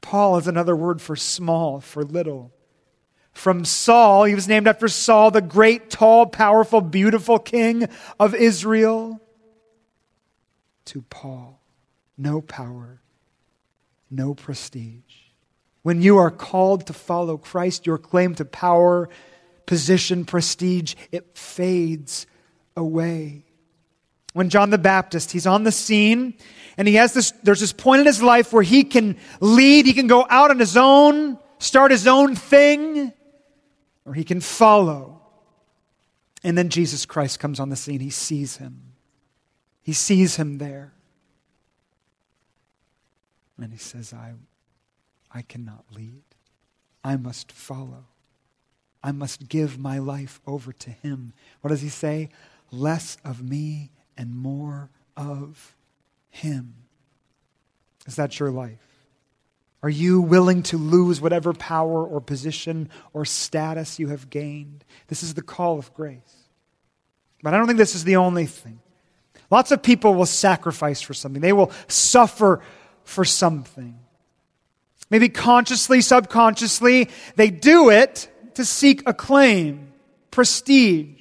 Paul 0.00 0.38
is 0.38 0.46
another 0.46 0.76
word 0.76 1.02
for 1.02 1.16
small, 1.16 1.80
for 1.80 2.04
little 2.04 2.52
from 3.36 3.66
Saul. 3.66 4.24
He 4.24 4.34
was 4.34 4.48
named 4.48 4.66
after 4.66 4.88
Saul, 4.88 5.30
the 5.30 5.42
great, 5.42 5.90
tall, 5.90 6.26
powerful, 6.26 6.80
beautiful 6.80 7.38
king 7.38 7.86
of 8.18 8.34
Israel, 8.34 9.20
to 10.86 11.02
Paul. 11.02 11.60
No 12.16 12.40
power, 12.40 13.02
no 14.10 14.34
prestige. 14.34 14.94
When 15.82 16.00
you 16.00 16.16
are 16.16 16.30
called 16.30 16.86
to 16.86 16.94
follow 16.94 17.36
Christ, 17.36 17.86
your 17.86 17.98
claim 17.98 18.34
to 18.36 18.46
power, 18.46 19.10
position, 19.66 20.24
prestige, 20.24 20.94
it 21.12 21.36
fades 21.36 22.26
away. 22.74 23.44
When 24.32 24.48
John 24.48 24.70
the 24.70 24.78
Baptist, 24.78 25.30
he's 25.30 25.46
on 25.46 25.62
the 25.64 25.72
scene 25.72 26.34
and 26.78 26.88
he 26.88 26.94
has 26.94 27.12
this, 27.12 27.32
there's 27.42 27.60
this 27.60 27.72
point 27.72 28.00
in 28.00 28.06
his 28.06 28.22
life 28.22 28.52
where 28.52 28.62
he 28.62 28.82
can 28.82 29.18
lead, 29.40 29.84
he 29.84 29.92
can 29.92 30.06
go 30.06 30.26
out 30.28 30.50
on 30.50 30.58
his 30.58 30.76
own, 30.76 31.38
start 31.58 31.90
his 31.90 32.06
own 32.06 32.34
thing 32.34 33.12
or 34.06 34.14
he 34.14 34.24
can 34.24 34.40
follow. 34.40 35.20
And 36.44 36.56
then 36.56 36.68
Jesus 36.68 37.04
Christ 37.04 37.40
comes 37.40 37.58
on 37.58 37.68
the 37.68 37.76
scene. 37.76 38.00
He 38.00 38.10
sees 38.10 38.58
him. 38.58 38.92
He 39.82 39.92
sees 39.92 40.36
him 40.36 40.58
there. 40.58 40.92
And 43.60 43.72
he 43.72 43.78
says, 43.78 44.12
I, 44.12 44.34
I 45.32 45.42
cannot 45.42 45.84
lead. 45.94 46.22
I 47.02 47.16
must 47.16 47.50
follow. 47.50 48.04
I 49.02 49.12
must 49.12 49.48
give 49.48 49.78
my 49.78 49.98
life 49.98 50.40
over 50.46 50.72
to 50.72 50.90
him. 50.90 51.32
What 51.60 51.70
does 51.70 51.82
he 51.82 51.88
say? 51.88 52.30
Less 52.70 53.16
of 53.24 53.42
me 53.42 53.90
and 54.16 54.34
more 54.34 54.90
of 55.16 55.74
him. 56.28 56.74
Is 58.06 58.16
that 58.16 58.38
your 58.38 58.50
life? 58.50 58.85
Are 59.82 59.88
you 59.90 60.20
willing 60.20 60.62
to 60.64 60.78
lose 60.78 61.20
whatever 61.20 61.52
power 61.52 62.04
or 62.04 62.20
position 62.20 62.88
or 63.12 63.24
status 63.24 63.98
you 63.98 64.08
have 64.08 64.30
gained? 64.30 64.84
This 65.08 65.22
is 65.22 65.34
the 65.34 65.42
call 65.42 65.78
of 65.78 65.92
grace. 65.94 66.48
But 67.42 67.54
I 67.54 67.58
don't 67.58 67.66
think 67.66 67.78
this 67.78 67.94
is 67.94 68.04
the 68.04 68.16
only 68.16 68.46
thing. 68.46 68.80
Lots 69.50 69.70
of 69.70 69.82
people 69.82 70.14
will 70.14 70.26
sacrifice 70.26 71.00
for 71.00 71.14
something, 71.14 71.42
they 71.42 71.52
will 71.52 71.72
suffer 71.88 72.62
for 73.04 73.24
something. 73.24 73.98
Maybe 75.08 75.28
consciously, 75.28 76.00
subconsciously, 76.00 77.10
they 77.36 77.50
do 77.50 77.90
it 77.90 78.28
to 78.54 78.64
seek 78.64 79.08
acclaim, 79.08 79.92
prestige. 80.32 81.15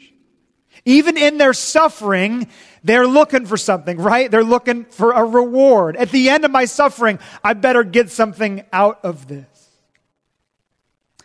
Even 0.85 1.17
in 1.17 1.39
their 1.39 1.53
suffering, 1.53 2.47
they're 2.83 3.07
looking 3.07 3.47
for 3.47 3.57
something, 3.57 3.97
right? 3.97 4.29
They're 4.29 4.43
looking 4.43 4.85
for 4.85 5.11
a 5.11 5.23
reward. 5.23 5.95
At 5.97 6.11
the 6.11 6.29
end 6.29 6.45
of 6.45 6.51
my 6.51 6.65
suffering, 6.65 7.17
I 7.43 7.53
better 7.53 7.83
get 7.83 8.11
something 8.11 8.63
out 8.71 8.99
of 9.03 9.27
this. 9.27 9.47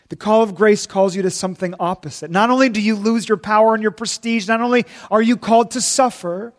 The 0.08 0.16
call 0.16 0.42
of 0.42 0.54
grace 0.54 0.86
calls 0.86 1.14
you 1.14 1.22
to 1.22 1.30
something 1.30 1.74
opposite. 1.78 2.30
Not 2.30 2.50
only 2.50 2.68
do 2.68 2.80
you 2.80 2.96
lose 2.96 3.28
your 3.28 3.36
power 3.36 3.74
and 3.74 3.82
your 3.82 3.92
prestige, 3.92 4.48
not 4.48 4.60
only 4.60 4.84
are 5.10 5.22
you 5.22 5.36
called 5.36 5.72
to 5.72 5.80
suffer, 5.80 6.52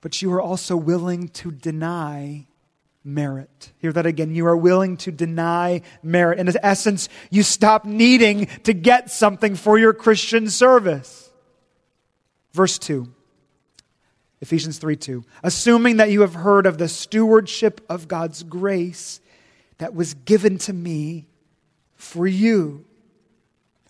but 0.00 0.20
you 0.22 0.32
are 0.32 0.40
also 0.40 0.76
willing 0.76 1.28
to 1.28 1.52
deny 1.52 2.46
merit. 3.04 3.72
Hear 3.78 3.92
that 3.92 4.06
again. 4.06 4.34
You 4.34 4.46
are 4.46 4.56
willing 4.56 4.96
to 4.98 5.12
deny 5.12 5.82
merit. 6.02 6.40
In 6.40 6.52
essence, 6.62 7.08
you 7.30 7.44
stop 7.44 7.84
needing 7.84 8.46
to 8.64 8.72
get 8.72 9.10
something 9.10 9.54
for 9.54 9.78
your 9.78 9.92
Christian 9.92 10.50
service. 10.50 11.25
Verse 12.56 12.78
2. 12.78 13.06
Ephesians 14.40 14.78
3 14.78 14.96
2. 14.96 15.24
Assuming 15.42 15.98
that 15.98 16.10
you 16.10 16.22
have 16.22 16.32
heard 16.32 16.64
of 16.64 16.78
the 16.78 16.88
stewardship 16.88 17.82
of 17.86 18.08
God's 18.08 18.42
grace 18.42 19.20
that 19.76 19.94
was 19.94 20.14
given 20.14 20.56
to 20.58 20.72
me 20.72 21.26
for 21.96 22.26
you. 22.26 22.86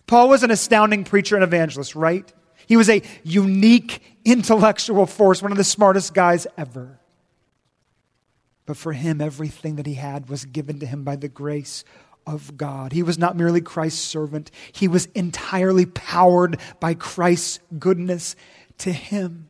Paul 0.05 0.27
was 0.27 0.43
an 0.43 0.51
astounding 0.51 1.05
preacher 1.05 1.35
and 1.35 1.45
evangelist, 1.45 1.95
right? 1.95 2.31
He 2.65 2.75
was 2.75 2.89
a 2.89 3.01
unique 3.23 4.01
intellectual 4.25 5.05
force, 5.05 5.41
one 5.41 5.53
of 5.53 5.57
the 5.57 5.63
smartest 5.63 6.13
guys 6.13 6.45
ever. 6.57 6.99
But 8.65 8.75
for 8.75 8.91
him, 8.91 9.21
everything 9.21 9.77
that 9.77 9.85
he 9.85 9.93
had 9.93 10.27
was 10.27 10.43
given 10.43 10.79
to 10.79 10.85
him 10.85 11.05
by 11.05 11.15
the 11.15 11.29
grace 11.29 11.85
of 12.27 12.57
God. 12.57 12.91
He 12.91 13.01
was 13.01 13.17
not 13.17 13.37
merely 13.37 13.61
Christ's 13.61 14.01
servant, 14.01 14.51
he 14.73 14.87
was 14.87 15.05
entirely 15.15 15.85
powered 15.85 16.59
by 16.79 16.93
Christ's 16.93 17.59
goodness 17.79 18.35
to 18.79 18.91
him. 18.91 19.49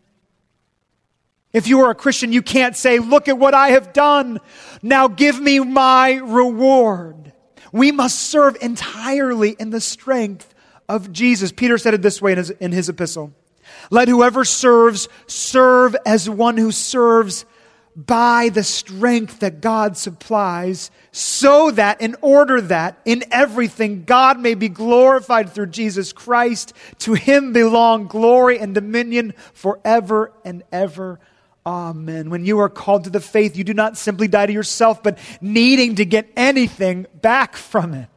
If 1.53 1.67
you 1.67 1.81
are 1.81 1.91
a 1.91 1.95
Christian, 1.95 2.33
you 2.33 2.41
can't 2.41 2.75
say, 2.75 2.99
Look 2.99 3.27
at 3.27 3.37
what 3.37 3.53
I 3.53 3.69
have 3.69 3.93
done. 3.93 4.39
Now 4.81 5.07
give 5.07 5.39
me 5.39 5.59
my 5.59 6.15
reward. 6.15 7.33
We 7.71 7.91
must 7.91 8.19
serve 8.19 8.57
entirely 8.61 9.55
in 9.59 9.69
the 9.69 9.81
strength 9.81 10.53
of 10.87 11.11
Jesus. 11.11 11.51
Peter 11.51 11.77
said 11.77 11.93
it 11.93 12.01
this 12.01 12.21
way 12.21 12.33
in 12.33 12.37
his, 12.37 12.49
in 12.51 12.71
his 12.71 12.89
epistle 12.89 13.33
Let 13.89 14.07
whoever 14.07 14.45
serves 14.45 15.07
serve 15.27 15.95
as 16.05 16.29
one 16.29 16.57
who 16.57 16.71
serves 16.71 17.45
by 17.97 18.49
the 18.49 18.63
strength 18.63 19.39
that 19.39 19.59
God 19.59 19.97
supplies, 19.97 20.91
so 21.11 21.71
that 21.71 21.99
in 21.99 22.15
order 22.21 22.61
that 22.61 22.99
in 23.05 23.23
everything 23.31 24.03
God 24.03 24.39
may 24.39 24.53
be 24.53 24.69
glorified 24.69 25.49
through 25.49 25.67
Jesus 25.67 26.13
Christ. 26.13 26.73
To 26.99 27.15
him 27.15 27.53
belong 27.53 28.05
glory 28.05 28.59
and 28.59 28.75
dominion 28.75 29.33
forever 29.53 30.31
and 30.45 30.63
ever. 30.71 31.19
Amen. 31.65 32.29
When 32.29 32.45
you 32.45 32.59
are 32.59 32.69
called 32.69 33.05
to 33.05 33.09
the 33.09 33.19
faith, 33.19 33.57
you 33.57 33.63
do 33.63 33.73
not 33.73 33.97
simply 33.97 34.27
die 34.27 34.45
to 34.45 34.53
yourself, 34.53 35.01
but 35.01 35.17
needing 35.41 35.95
to 35.95 36.05
get 36.05 36.31
anything 36.37 37.07
back 37.21 37.55
from 37.55 37.95
it. 37.95 38.07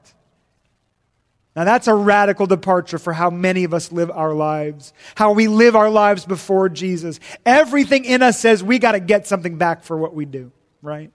Now, 1.61 1.65
that's 1.65 1.89
a 1.89 1.95
radical 1.95 2.47
departure 2.47 2.99
for 2.99 3.13
how 3.13 3.29
many 3.29 3.65
of 3.65 3.75
us 3.75 3.93
live 3.93 4.11
our 4.11 4.33
lives, 4.33 4.95
how 5.15 5.33
we 5.33 5.47
live 5.47 5.77
our 5.77 5.91
lives 5.91 6.25
before 6.25 6.71
Jesus. 6.71 7.21
Everything 7.45 8.07
in 8.07 8.23
us 8.23 8.41
says 8.41 8.65
we 8.65 8.79
got 8.79 8.93
to 8.93 8.99
get 8.99 9.27
something 9.27 9.59
back 9.59 9.83
for 9.83 9.95
what 9.99 10.15
we 10.15 10.25
do, 10.25 10.53
right? 10.81 11.13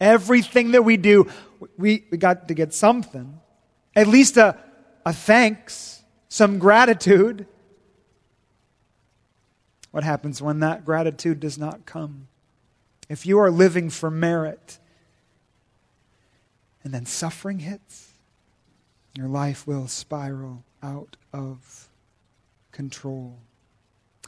Everything 0.00 0.70
that 0.70 0.84
we 0.84 0.96
do, 0.96 1.28
we, 1.76 2.04
we 2.12 2.16
got 2.16 2.46
to 2.46 2.54
get 2.54 2.74
something, 2.74 3.40
at 3.96 4.06
least 4.06 4.36
a, 4.36 4.56
a 5.04 5.12
thanks, 5.12 6.00
some 6.28 6.60
gratitude. 6.60 7.44
What 9.90 10.04
happens 10.04 10.40
when 10.40 10.60
that 10.60 10.84
gratitude 10.84 11.40
does 11.40 11.58
not 11.58 11.86
come? 11.86 12.28
If 13.08 13.26
you 13.26 13.40
are 13.40 13.50
living 13.50 13.90
for 13.90 14.12
merit 14.12 14.78
and 16.84 16.94
then 16.94 17.04
suffering 17.04 17.58
hits, 17.58 18.12
your 19.16 19.28
life 19.28 19.66
will 19.66 19.88
spiral 19.88 20.64
out 20.82 21.16
of 21.32 21.88
control. 22.72 23.38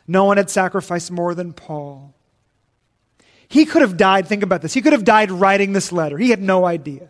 No 0.07 0.25
one 0.25 0.38
had 0.38 0.49
sacrificed 0.49 1.11
more 1.11 1.35
than 1.35 1.52
Paul. 1.52 2.14
He 3.49 3.66
could 3.66 3.83
have 3.83 3.97
died, 3.97 4.26
think 4.26 4.42
about 4.42 4.62
this, 4.62 4.75
he 4.75 4.83
could 4.83 4.92
have 4.92 5.04
died 5.04 5.30
writing 5.30 5.73
this 5.73 5.92
letter. 5.92 6.18
He 6.18 6.30
had 6.30 6.40
no 6.40 6.64
idea. 6.64 7.09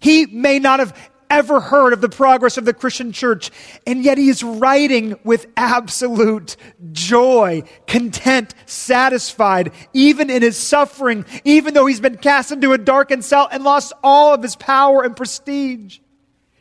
He 0.00 0.26
may 0.26 0.58
not 0.58 0.78
have 0.78 0.96
ever 1.32 1.60
heard 1.60 1.94
of 1.94 2.00
the 2.02 2.08
progress 2.08 2.58
of 2.58 2.64
the 2.66 2.74
Christian 2.74 3.10
church. 3.10 3.50
And 3.86 4.04
yet 4.04 4.18
he 4.18 4.28
is 4.28 4.42
writing 4.42 5.18
with 5.24 5.46
absolute 5.56 6.56
joy, 6.92 7.62
content, 7.86 8.54
satisfied, 8.66 9.72
even 9.94 10.28
in 10.28 10.42
his 10.42 10.58
suffering, 10.58 11.24
even 11.44 11.72
though 11.74 11.86
he's 11.86 12.00
been 12.00 12.18
cast 12.18 12.52
into 12.52 12.72
a 12.72 12.78
darkened 12.78 13.24
cell 13.24 13.48
and 13.50 13.64
lost 13.64 13.92
all 14.02 14.34
of 14.34 14.42
his 14.42 14.56
power 14.56 15.02
and 15.02 15.16
prestige. 15.16 16.00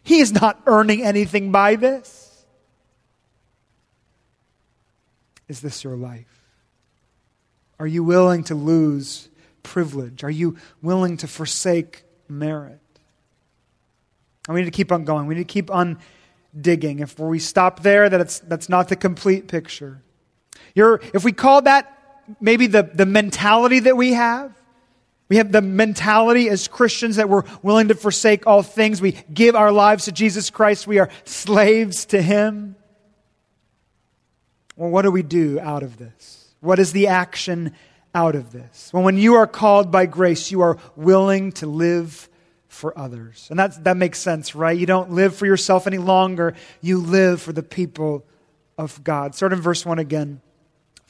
He 0.04 0.20
is 0.20 0.32
not 0.32 0.62
earning 0.66 1.04
anything 1.04 1.52
by 1.52 1.76
this. 1.76 2.46
Is 5.48 5.62
this 5.62 5.84
your 5.84 5.96
life? 5.96 6.26
Are 7.80 7.88
you 7.88 8.04
willing 8.04 8.44
to 8.46 8.56
lose 8.56 9.28
privilege? 9.64 10.24
Are 10.24 10.32
you 10.32 10.58
willing 10.82 11.18
to 11.18 11.28
forsake 11.28 12.04
merit? 12.30 12.80
And 14.48 14.56
we 14.56 14.62
need 14.62 14.66
to 14.66 14.72
keep 14.72 14.92
on 14.92 15.04
going. 15.04 15.28
We 15.28 15.36
need 15.36 15.48
to 15.48 15.54
keep 15.54 15.70
on 15.70 16.00
digging. 16.60 17.00
If 17.00 17.20
we 17.20 17.40
stop 17.40 17.82
there, 17.82 18.10
that 18.10 18.22
it's, 18.22 18.40
that's 18.40 18.70
not 18.70 18.90
the 18.90 18.96
complete 18.96 19.48
picture. 19.48 20.02
You're, 20.74 21.02
if 21.14 21.24
we 21.24 21.32
call 21.32 21.64
that 21.64 21.98
maybe 22.40 22.68
the, 22.68 22.84
the 22.84 23.06
mentality 23.06 23.80
that 23.80 23.98
we 23.98 24.14
have, 24.14 24.54
we 25.32 25.38
have 25.38 25.54
the 25.54 25.62
mentality 25.62 26.50
as 26.50 26.68
Christians 26.68 27.16
that 27.16 27.30
we're 27.30 27.46
willing 27.64 27.88
to 27.88 27.96
forsake 27.96 28.46
all 28.46 28.64
things. 28.64 29.02
We 29.02 29.14
give 29.34 29.56
our 29.56 29.72
lives 29.72 30.04
to 30.04 30.12
Jesus 30.12 30.50
Christ. 30.50 30.88
We 30.88 31.00
are 31.00 31.08
slaves 31.24 32.04
to 32.08 32.22
Him. 32.22 32.76
Well, 34.76 34.90
what 34.90 35.04
do 35.04 35.12
we 35.12 35.24
do 35.24 35.58
out 35.58 35.84
of 35.84 35.96
this? 35.96 36.54
What 36.60 36.80
is 36.80 36.92
the 36.92 37.08
action 37.08 37.74
out 38.14 38.36
of 38.36 38.52
this? 38.52 38.92
Well, 38.92 39.04
when 39.04 39.18
you 39.18 39.36
are 39.36 39.48
called 39.48 39.90
by 39.90 40.06
grace, 40.06 40.52
you 40.52 40.60
are 40.60 40.78
willing 40.98 41.54
to 41.54 41.66
live 41.66 42.28
for 42.68 43.00
others. 43.00 43.48
And 43.50 43.58
that, 43.58 43.86
that 43.86 43.96
makes 43.96 44.20
sense, 44.20 44.54
right? 44.54 44.78
You 44.78 44.86
don't 44.86 45.12
live 45.12 45.34
for 45.34 45.46
yourself 45.46 45.88
any 45.88 45.98
longer, 45.98 46.56
you 46.82 46.98
live 46.98 47.42
for 47.42 47.54
the 47.54 47.64
people 47.64 48.26
of 48.78 49.02
God. 49.02 49.34
Start 49.34 49.54
in 49.54 49.62
verse 49.62 49.86
1 49.86 49.98
again. 49.98 50.42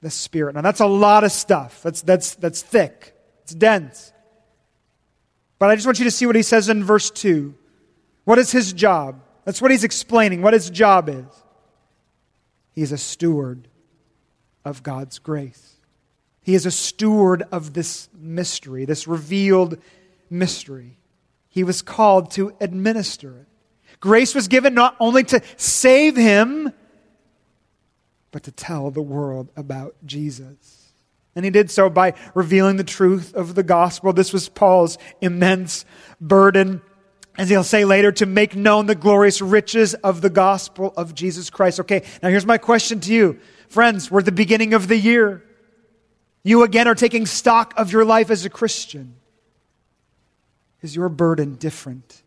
the 0.00 0.10
Spirit. 0.10 0.54
Now, 0.54 0.62
that's 0.62 0.80
a 0.80 0.86
lot 0.86 1.24
of 1.24 1.32
stuff. 1.32 1.82
That's, 1.82 2.02
that's, 2.02 2.34
that's 2.36 2.62
thick, 2.62 3.14
it's 3.42 3.54
dense. 3.54 4.12
But 5.58 5.70
I 5.70 5.74
just 5.74 5.86
want 5.86 5.98
you 5.98 6.06
to 6.06 6.10
see 6.10 6.26
what 6.26 6.36
he 6.36 6.42
says 6.42 6.68
in 6.68 6.82
verse 6.82 7.10
2. 7.10 7.54
What 8.24 8.38
is 8.38 8.50
his 8.50 8.72
job? 8.72 9.22
That's 9.44 9.60
what 9.60 9.70
he's 9.70 9.84
explaining, 9.84 10.42
what 10.42 10.54
his 10.54 10.70
job 10.70 11.08
is. 11.08 11.26
He 12.72 12.82
is 12.82 12.92
a 12.92 12.98
steward 12.98 13.68
of 14.64 14.82
God's 14.82 15.18
grace. 15.18 15.76
He 16.42 16.54
is 16.54 16.66
a 16.66 16.70
steward 16.70 17.42
of 17.52 17.74
this 17.74 18.08
mystery, 18.18 18.84
this 18.84 19.06
revealed 19.06 19.78
mystery. 20.30 20.98
He 21.48 21.64
was 21.64 21.82
called 21.82 22.30
to 22.32 22.54
administer 22.60 23.36
it. 23.36 23.46
Grace 23.98 24.34
was 24.34 24.48
given 24.48 24.72
not 24.72 24.96
only 24.98 25.24
to 25.24 25.42
save 25.56 26.16
him, 26.16 26.72
but 28.30 28.44
to 28.44 28.52
tell 28.52 28.90
the 28.90 29.02
world 29.02 29.50
about 29.56 29.94
Jesus. 30.04 30.92
And 31.34 31.44
he 31.44 31.50
did 31.50 31.70
so 31.70 31.88
by 31.88 32.14
revealing 32.34 32.76
the 32.76 32.84
truth 32.84 33.34
of 33.34 33.54
the 33.54 33.62
gospel. 33.62 34.12
This 34.12 34.32
was 34.32 34.48
Paul's 34.48 34.98
immense 35.20 35.84
burden, 36.20 36.82
as 37.38 37.48
he'll 37.48 37.62
say 37.62 37.84
later, 37.84 38.10
to 38.12 38.26
make 38.26 38.56
known 38.56 38.86
the 38.86 38.94
glorious 38.94 39.40
riches 39.40 39.94
of 39.94 40.20
the 40.20 40.30
gospel 40.30 40.92
of 40.96 41.14
Jesus 41.14 41.48
Christ. 41.50 41.80
Okay, 41.80 42.02
now 42.22 42.28
here's 42.28 42.46
my 42.46 42.58
question 42.58 43.00
to 43.00 43.12
you. 43.12 43.38
Friends, 43.68 44.10
we're 44.10 44.20
at 44.20 44.24
the 44.24 44.32
beginning 44.32 44.74
of 44.74 44.88
the 44.88 44.96
year. 44.96 45.44
You 46.42 46.64
again 46.64 46.88
are 46.88 46.94
taking 46.94 47.26
stock 47.26 47.74
of 47.76 47.92
your 47.92 48.04
life 48.04 48.30
as 48.30 48.44
a 48.44 48.50
Christian. 48.50 49.14
Is 50.82 50.96
your 50.96 51.08
burden 51.08 51.54
different 51.56 52.22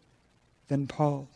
than 0.67 0.87
Paul's? 0.87 1.27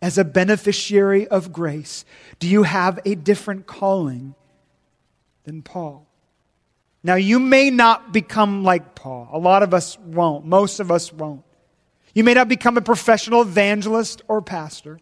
As 0.00 0.16
a 0.16 0.24
beneficiary 0.24 1.26
of 1.26 1.52
grace, 1.52 2.04
do 2.38 2.46
you 2.48 2.62
have 2.62 3.00
a 3.04 3.14
different 3.14 3.66
calling 3.66 4.34
than 5.44 5.62
Paul? 5.62 6.06
Now, 7.02 7.14
you 7.14 7.38
may 7.38 7.70
not 7.70 8.12
become 8.12 8.64
like 8.64 8.94
Paul. 8.94 9.28
A 9.32 9.38
lot 9.38 9.62
of 9.62 9.72
us 9.72 9.98
won't. 9.98 10.44
Most 10.44 10.80
of 10.80 10.90
us 10.90 11.12
won't. 11.12 11.42
You 12.14 12.24
may 12.24 12.34
not 12.34 12.48
become 12.48 12.76
a 12.76 12.82
professional 12.82 13.42
evangelist 13.42 14.22
or 14.28 14.42
pastor. 14.42 14.98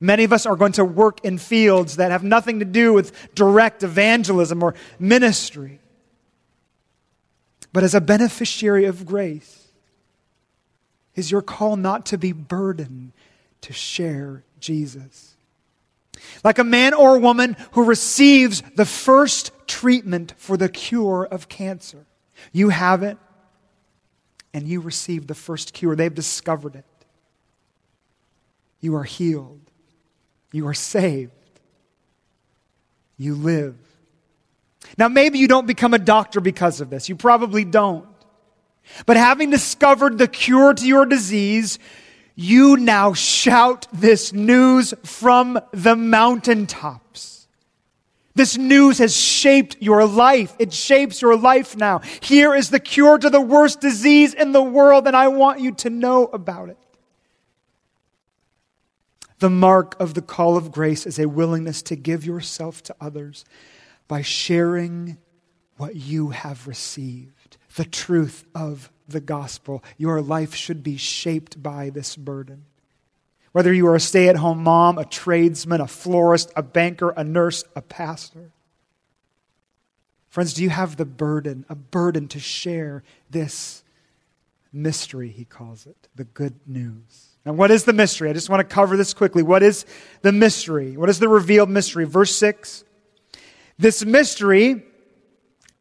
Many 0.00 0.24
of 0.24 0.32
us 0.32 0.46
are 0.46 0.56
going 0.56 0.72
to 0.72 0.84
work 0.84 1.24
in 1.24 1.38
fields 1.38 1.96
that 1.96 2.10
have 2.10 2.22
nothing 2.22 2.60
to 2.60 2.64
do 2.64 2.92
with 2.92 3.34
direct 3.34 3.82
evangelism 3.82 4.62
or 4.62 4.74
ministry. 4.98 5.80
But 7.72 7.84
as 7.84 7.94
a 7.94 8.00
beneficiary 8.00 8.84
of 8.84 9.04
grace, 9.04 9.66
is 11.14 11.30
your 11.30 11.42
call 11.42 11.76
not 11.76 12.06
to 12.06 12.18
be 12.18 12.32
burdened, 12.32 13.12
to 13.62 13.72
share 13.72 14.44
Jesus. 14.60 15.36
Like 16.42 16.58
a 16.58 16.64
man 16.64 16.94
or 16.94 17.18
woman 17.18 17.56
who 17.72 17.84
receives 17.84 18.62
the 18.76 18.84
first 18.84 19.52
treatment 19.66 20.34
for 20.36 20.56
the 20.56 20.68
cure 20.68 21.26
of 21.30 21.48
cancer. 21.48 22.06
You 22.52 22.70
have 22.70 23.02
it, 23.02 23.18
and 24.54 24.66
you 24.66 24.80
receive 24.80 25.26
the 25.26 25.34
first 25.34 25.72
cure. 25.72 25.94
They've 25.94 26.14
discovered 26.14 26.74
it. 26.74 26.84
You 28.80 28.96
are 28.96 29.04
healed. 29.04 29.60
You 30.52 30.66
are 30.68 30.74
saved. 30.74 31.32
You 33.16 33.34
live. 33.34 33.76
Now, 34.96 35.08
maybe 35.08 35.38
you 35.38 35.48
don't 35.48 35.66
become 35.66 35.92
a 35.92 35.98
doctor 35.98 36.40
because 36.40 36.80
of 36.80 36.88
this. 36.88 37.08
You 37.08 37.16
probably 37.16 37.64
don't. 37.64 38.06
But 39.04 39.16
having 39.16 39.50
discovered 39.50 40.16
the 40.16 40.28
cure 40.28 40.72
to 40.72 40.86
your 40.86 41.04
disease, 41.04 41.78
you 42.40 42.76
now 42.76 43.14
shout 43.14 43.88
this 43.92 44.32
news 44.32 44.94
from 45.02 45.58
the 45.72 45.96
mountaintops. 45.96 47.48
This 48.36 48.56
news 48.56 48.98
has 48.98 49.16
shaped 49.16 49.78
your 49.80 50.06
life. 50.06 50.54
It 50.60 50.72
shapes 50.72 51.20
your 51.20 51.36
life 51.36 51.76
now. 51.76 51.98
Here 52.20 52.54
is 52.54 52.70
the 52.70 52.78
cure 52.78 53.18
to 53.18 53.28
the 53.28 53.40
worst 53.40 53.80
disease 53.80 54.34
in 54.34 54.52
the 54.52 54.62
world, 54.62 55.08
and 55.08 55.16
I 55.16 55.26
want 55.26 55.58
you 55.58 55.72
to 55.72 55.90
know 55.90 56.26
about 56.26 56.68
it. 56.68 56.78
The 59.40 59.50
mark 59.50 60.00
of 60.00 60.14
the 60.14 60.22
call 60.22 60.56
of 60.56 60.70
grace 60.70 61.06
is 61.06 61.18
a 61.18 61.26
willingness 61.26 61.82
to 61.82 61.96
give 61.96 62.24
yourself 62.24 62.84
to 62.84 62.94
others 63.00 63.44
by 64.06 64.22
sharing 64.22 65.18
what 65.76 65.96
you 65.96 66.28
have 66.28 66.68
received, 66.68 67.56
the 67.74 67.84
truth 67.84 68.44
of 68.54 68.92
the 69.08 69.20
gospel. 69.20 69.82
Your 69.96 70.20
life 70.20 70.54
should 70.54 70.82
be 70.82 70.96
shaped 70.96 71.62
by 71.62 71.90
this 71.90 72.14
burden. 72.14 72.64
Whether 73.52 73.72
you 73.72 73.86
are 73.88 73.96
a 73.96 74.00
stay 74.00 74.28
at 74.28 74.36
home 74.36 74.62
mom, 74.62 74.98
a 74.98 75.04
tradesman, 75.04 75.80
a 75.80 75.86
florist, 75.86 76.52
a 76.54 76.62
banker, 76.62 77.10
a 77.10 77.24
nurse, 77.24 77.64
a 77.74 77.82
pastor. 77.82 78.50
Friends, 80.28 80.52
do 80.52 80.62
you 80.62 80.70
have 80.70 80.96
the 80.96 81.06
burden, 81.06 81.64
a 81.68 81.74
burden 81.74 82.28
to 82.28 82.38
share 82.38 83.02
this 83.30 83.82
mystery, 84.72 85.30
he 85.30 85.44
calls 85.44 85.86
it, 85.86 85.96
the 86.14 86.24
good 86.24 86.54
news? 86.66 87.28
And 87.44 87.56
what 87.56 87.70
is 87.70 87.84
the 87.84 87.94
mystery? 87.94 88.28
I 88.28 88.34
just 88.34 88.50
want 88.50 88.60
to 88.60 88.74
cover 88.74 88.96
this 88.96 89.14
quickly. 89.14 89.42
What 89.42 89.62
is 89.62 89.86
the 90.20 90.32
mystery? 90.32 90.96
What 90.96 91.08
is 91.08 91.18
the 91.18 91.28
revealed 91.28 91.70
mystery? 91.70 92.04
Verse 92.04 92.36
6. 92.36 92.84
This 93.78 94.04
mystery 94.04 94.84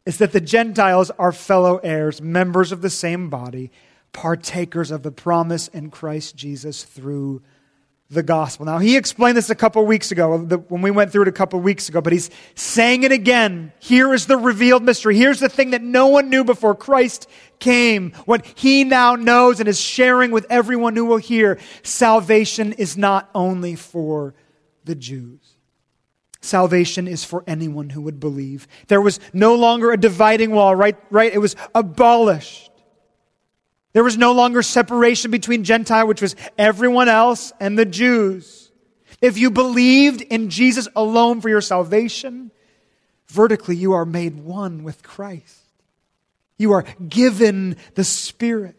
is 0.08 0.20
that 0.20 0.32
the 0.32 0.40
Gentiles 0.40 1.12
are 1.20 1.34
fellow 1.34 1.80
heirs, 1.84 2.22
members 2.22 2.72
of 2.72 2.82
the 2.82 2.90
same 2.90 3.30
body, 3.30 3.70
partakers 4.14 4.90
of 4.90 5.04
the 5.04 5.12
promise 5.12 5.68
in 5.68 5.92
Christ 5.92 6.34
Jesus 6.34 6.86
through 6.86 7.42
the 8.10 8.24
gospel. 8.24 8.66
Now, 8.66 8.78
he 8.78 8.96
explained 8.96 9.36
this 9.36 9.50
a 9.50 9.56
couple 9.56 9.86
weeks 9.86 10.14
ago 10.14 10.38
when 10.70 10.82
we 10.82 10.92
went 10.92 11.12
through 11.12 11.24
it 11.24 11.28
a 11.28 11.34
couple 11.34 11.60
weeks 11.60 11.90
ago, 11.90 12.00
but 12.00 12.14
he's 12.14 12.30
saying 12.56 13.04
it 13.04 13.12
again. 13.12 13.74
Here 13.80 14.14
is 14.14 14.28
the 14.28 14.38
revealed 14.38 14.82
mystery. 14.82 15.18
Here's 15.18 15.42
the 15.42 15.50
thing 15.50 15.72
that 15.72 15.82
no 15.82 16.08
one 16.08 16.30
knew 16.30 16.46
before 16.46 16.74
Christ 16.74 17.30
came. 17.60 18.14
What 18.24 18.46
he 18.46 18.86
now 18.86 19.16
knows 19.16 19.60
and 19.60 19.68
is 19.68 19.78
sharing 19.78 20.32
with 20.32 20.46
everyone 20.50 20.96
who 20.96 21.04
will 21.04 21.18
hear. 21.18 21.60
Salvation 21.84 22.72
is 22.72 22.96
not 22.96 23.30
only 23.36 23.76
for 23.76 24.36
the 24.86 24.96
Jews. 24.96 25.57
Salvation 26.42 27.08
is 27.08 27.24
for 27.24 27.44
anyone 27.48 27.90
who 27.90 28.02
would 28.02 28.20
believe. 28.20 28.68
There 28.88 29.02
was 29.02 29.20
no 29.34 29.56
longer 29.56 29.92
a 29.92 29.98
dividing 29.98 30.52
wall, 30.52 30.76
right? 30.76 30.98
Right? 31.10 31.34
It 31.34 31.40
was 31.40 31.56
abolished. 31.74 32.72
There 33.94 34.04
was 34.04 34.18
no 34.18 34.34
longer 34.34 34.62
separation 34.62 35.32
between 35.32 35.64
Gentile, 35.64 36.06
which 36.06 36.22
was 36.22 36.36
everyone 36.58 37.10
else, 37.10 37.52
and 37.60 37.78
the 37.78 37.86
Jews. 37.86 38.72
If 39.22 39.38
you 39.38 39.50
believed 39.50 40.22
in 40.22 40.50
Jesus 40.50 40.88
alone 40.96 41.42
for 41.42 41.50
your 41.50 41.62
salvation, 41.62 42.52
vertically 43.28 43.76
you 43.76 43.94
are 43.94 44.06
made 44.06 44.36
one 44.36 44.84
with 44.84 45.02
Christ. 45.02 45.64
You 46.58 46.74
are 46.74 46.84
given 47.08 47.78
the 47.96 48.04
Spirit. 48.04 48.76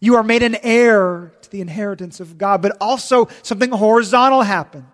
You 0.00 0.16
are 0.16 0.22
made 0.22 0.42
an 0.42 0.56
heir 0.62 1.32
to 1.42 1.50
the 1.50 1.60
inheritance 1.60 2.18
of 2.20 2.38
God, 2.38 2.62
but 2.62 2.76
also 2.80 3.28
something 3.42 3.70
horizontal 3.70 4.42
happens. 4.42 4.84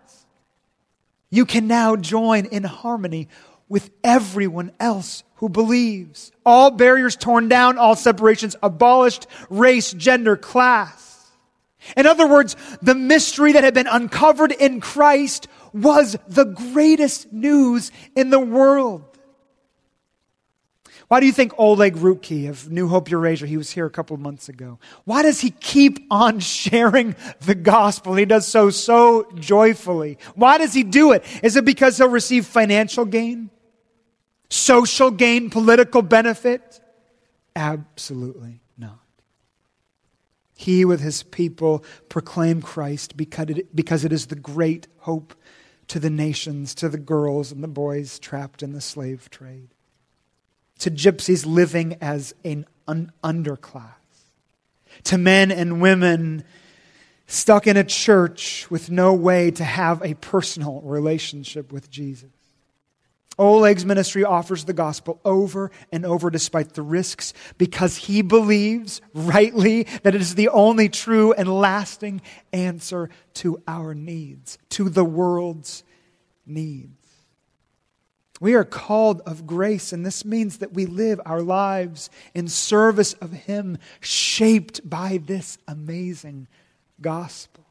You 1.33 1.47
can 1.47 1.66
now 1.66 1.97
join 1.97 2.45
in 2.45 2.62
harmony 2.62 3.29
with 3.66 3.90
everyone 4.05 4.71
else 4.79 5.25
who 5.37 5.49
believes. 5.49 6.31
All 6.45 6.71
barriers 6.71 7.16
torn 7.16 7.49
down, 7.49 7.79
all 7.79 7.97
separations 7.97 8.55
abolished, 8.62 9.27
race, 9.49 9.92
gender, 9.92 10.37
class. 10.37 11.31
In 11.97 12.07
other 12.07 12.29
words, 12.29 12.55
the 12.83 12.95
mystery 12.95 13.53
that 13.53 13.64
had 13.64 13.73
been 13.73 13.87
uncovered 13.87 14.53
in 14.53 14.83
Christ 14.83 15.49
was 15.73 16.18
the 16.29 16.45
greatest 16.45 17.33
news 17.33 17.90
in 18.14 18.29
the 18.29 18.38
world. 18.38 19.12
Why 21.12 21.20
do 21.20 21.27
you 21.27 21.33
think 21.33 21.53
Oleg 21.59 21.96
Rutke 21.96 22.48
of 22.48 22.72
New 22.72 22.88
Hope 22.88 23.11
Eurasia, 23.11 23.46
he 23.46 23.59
was 23.59 23.70
here 23.70 23.85
a 23.85 23.90
couple 23.90 24.16
months 24.16 24.48
ago, 24.48 24.79
why 25.05 25.20
does 25.20 25.42
he 25.42 25.51
keep 25.51 26.07
on 26.11 26.40
sharing 26.40 27.14
the 27.42 27.55
gospel? 27.55 28.14
He 28.14 28.25
does 28.25 28.48
so 28.48 28.70
so 28.70 29.31
joyfully. 29.35 30.16
Why 30.37 30.57
does 30.57 30.72
he 30.72 30.83
do 30.83 31.12
it? 31.12 31.22
Is 31.42 31.55
it 31.57 31.66
because 31.66 31.98
he'll 31.98 32.09
receive 32.09 32.46
financial 32.46 33.05
gain? 33.05 33.51
social 34.48 35.11
gain, 35.11 35.51
political 35.51 36.01
benefit? 36.01 36.81
Absolutely 37.55 38.62
not. 38.79 39.01
He, 40.55 40.87
with 40.87 41.01
his 41.01 41.25
people, 41.25 41.85
proclaim 42.09 42.62
Christ 42.62 43.18
because 43.18 44.05
it 44.07 44.12
is 44.14 44.27
the 44.29 44.35
great 44.35 44.88
hope 45.01 45.35
to 45.88 46.01
the 46.01 46.09
nations, 46.09 46.75
to 46.77 46.88
the 46.88 46.96
girls 46.96 47.53
and 47.53 47.62
the 47.62 47.68
boys 47.68 48.18
trapped 48.18 48.62
in 48.62 48.72
the 48.72 48.81
slave 48.81 49.29
trade, 49.29 49.75
to 50.83 50.90
gypsies 50.90 51.47
living 51.47 51.97
as 52.01 52.35
an 52.45 52.66
un- 52.88 53.12
underclass, 53.23 53.92
to 55.05 55.16
men 55.16 55.53
and 55.53 55.81
women 55.81 56.42
stuck 57.29 57.68
in 57.68 57.77
a 57.77 57.85
church 57.85 58.68
with 58.68 58.90
no 58.90 59.14
way 59.14 59.53
to 59.53 59.62
have 59.62 60.03
a 60.03 60.14
personal 60.14 60.81
relationship 60.81 61.73
with 61.73 61.88
Jesus. 61.88 62.31
Oleg's 63.38 63.85
ministry 63.85 64.25
offers 64.25 64.64
the 64.64 64.73
gospel 64.73 65.21
over 65.25 65.71
and 65.92 66.05
over 66.05 66.31
despite 66.31 66.75
the 66.75 66.83
risks 66.83 67.33
because 67.59 67.97
he 67.97 68.21
believes 68.21 69.01
rightly 69.14 69.85
that 70.03 70.16
it 70.16 70.21
is 70.21 70.35
the 70.35 70.49
only 70.49 70.88
true 70.88 71.33
and 71.33 71.49
lasting 71.49 72.21
answer 72.53 73.09
to 73.35 73.62
our 73.68 73.95
needs, 73.95 74.59
to 74.71 74.88
the 74.88 75.05
world's 75.05 75.85
needs. 76.45 77.02
We 78.43 78.55
are 78.55 78.65
called 78.65 79.21
of 79.21 79.47
grace, 79.47 79.93
and 79.93 80.05
this 80.05 80.25
means 80.25 80.59
that 80.59 80.73
we 80.73 80.85
live 80.85 81.21
our 81.25 81.41
lives 81.41 82.11
in 82.35 82.49
service 82.49 83.13
of 83.13 83.31
Him, 83.31 83.79
shaped 84.01 84.81
by 84.91 85.21
this 85.25 85.59
amazing 85.69 86.49
gospel. 87.01 87.65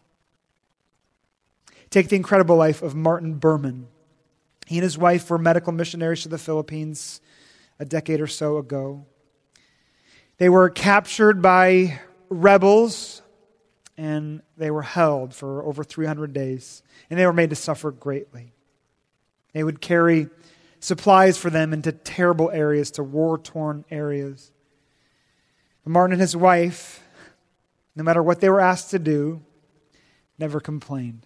Take 1.89 2.07
the 2.07 2.15
incredible 2.15 2.55
life 2.55 2.81
of 2.83 2.95
Martin 2.95 3.33
Burnham. 3.33 3.89
He 4.65 4.77
and 4.77 4.83
his 4.83 4.97
wife 4.97 5.29
were 5.29 5.37
medical 5.37 5.73
missionaries 5.73 6.21
to 6.21 6.29
the 6.29 6.37
Philippines 6.37 7.19
a 7.77 7.83
decade 7.83 8.21
or 8.21 8.27
so 8.27 8.55
ago. 8.55 9.05
They 10.37 10.47
were 10.47 10.69
captured 10.69 11.41
by 11.41 11.99
rebels 12.29 13.21
and 13.97 14.41
they 14.55 14.71
were 14.71 14.83
held 14.83 15.35
for 15.35 15.65
over 15.65 15.83
300 15.83 16.31
days, 16.31 16.81
and 17.09 17.19
they 17.19 17.25
were 17.25 17.33
made 17.33 17.49
to 17.49 17.57
suffer 17.57 17.91
greatly. 17.91 18.53
They 19.51 19.65
would 19.65 19.81
carry 19.81 20.29
supplies 20.81 21.37
for 21.37 21.49
them 21.49 21.71
into 21.71 21.93
terrible 21.93 22.51
areas, 22.51 22.91
to 22.91 23.03
war 23.03 23.37
torn 23.37 23.85
areas. 23.89 24.51
Martin 25.85 26.13
and 26.13 26.21
his 26.21 26.35
wife, 26.35 27.01
no 27.95 28.03
matter 28.03 28.21
what 28.21 28.41
they 28.41 28.49
were 28.49 28.59
asked 28.59 28.91
to 28.91 28.99
do, 28.99 29.41
never 30.37 30.59
complained. 30.59 31.25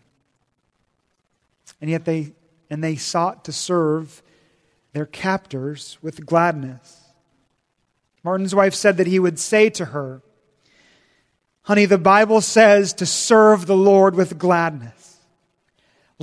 And 1.81 1.89
yet 1.89 2.05
they 2.05 2.33
and 2.69 2.83
they 2.83 2.95
sought 2.95 3.45
to 3.45 3.51
serve 3.51 4.23
their 4.93 5.05
captors 5.05 5.97
with 6.01 6.25
gladness. 6.25 7.01
Martin's 8.23 8.55
wife 8.55 8.73
said 8.73 8.97
that 8.97 9.07
he 9.07 9.19
would 9.19 9.37
say 9.37 9.69
to 9.71 9.85
her, 9.85 10.21
Honey, 11.63 11.85
the 11.85 11.97
Bible 11.97 12.41
says 12.41 12.93
to 12.93 13.05
serve 13.05 13.65
the 13.65 13.75
Lord 13.75 14.15
with 14.15 14.37
gladness. 14.37 15.17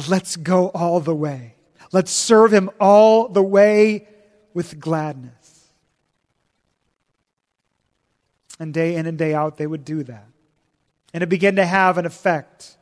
Let's 0.09 0.37
go 0.37 0.69
all 0.69 1.01
the 1.01 1.15
way. 1.15 1.55
Let's 1.93 2.11
serve 2.11 2.53
him 2.53 2.71
all 2.81 3.29
the 3.29 3.43
way 3.43 4.09
with 4.55 4.81
gladness. 4.81 5.69
And 8.59 8.73
day 8.73 8.97
in 8.97 9.07
and 9.07 9.19
day 9.19 9.35
out, 9.35 9.59
they 9.59 9.67
would 9.67 9.85
do 9.85 10.03
that. 10.05 10.27
And 11.13 11.23
it 11.23 11.29
began 11.29 11.57
to 11.57 11.67
have 11.67 11.99
an 11.99 12.07
effect. 12.07 12.77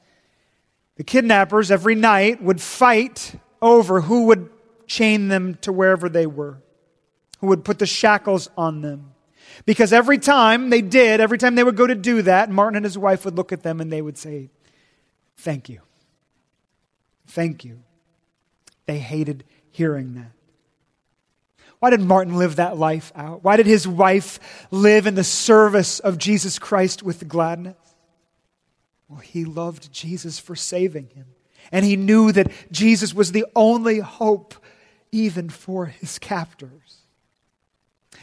The 0.96 1.04
kidnappers 1.04 1.70
every 1.70 1.94
night 1.94 2.42
would 2.42 2.60
fight 2.60 3.34
over 3.60 4.02
who 4.02 4.26
would 4.26 4.50
chain 4.86 5.28
them 5.28 5.56
to 5.62 5.72
wherever 5.72 6.08
they 6.08 6.26
were, 6.26 6.62
who 7.40 7.48
would 7.48 7.64
put 7.64 7.78
the 7.78 7.86
shackles 7.86 8.48
on 8.56 8.82
them. 8.82 9.14
Because 9.66 9.92
every 9.92 10.18
time 10.18 10.70
they 10.70 10.82
did, 10.82 11.20
every 11.20 11.38
time 11.38 11.54
they 11.54 11.64
would 11.64 11.76
go 11.76 11.86
to 11.86 11.94
do 11.94 12.22
that, 12.22 12.50
Martin 12.50 12.76
and 12.76 12.84
his 12.84 12.96
wife 12.96 13.24
would 13.24 13.36
look 13.36 13.52
at 13.52 13.62
them 13.62 13.80
and 13.80 13.92
they 13.92 14.02
would 14.02 14.18
say, 14.18 14.50
Thank 15.36 15.68
you. 15.70 15.80
Thank 17.26 17.64
you. 17.64 17.82
They 18.90 18.98
hated 18.98 19.44
hearing 19.70 20.14
that. 20.14 20.32
Why 21.78 21.90
did 21.90 22.00
Martin 22.00 22.36
live 22.36 22.56
that 22.56 22.76
life 22.76 23.12
out? 23.14 23.44
Why 23.44 23.56
did 23.56 23.66
his 23.66 23.86
wife 23.86 24.66
live 24.72 25.06
in 25.06 25.14
the 25.14 25.22
service 25.22 26.00
of 26.00 26.18
Jesus 26.18 26.58
Christ 26.58 27.00
with 27.00 27.28
gladness? 27.28 27.76
Well, 29.06 29.20
he 29.20 29.44
loved 29.44 29.92
Jesus 29.92 30.40
for 30.40 30.56
saving 30.56 31.10
him. 31.14 31.26
And 31.70 31.84
he 31.84 31.94
knew 31.94 32.32
that 32.32 32.50
Jesus 32.72 33.14
was 33.14 33.30
the 33.30 33.46
only 33.54 34.00
hope, 34.00 34.56
even 35.12 35.50
for 35.50 35.86
his 35.86 36.18
captors. 36.18 36.99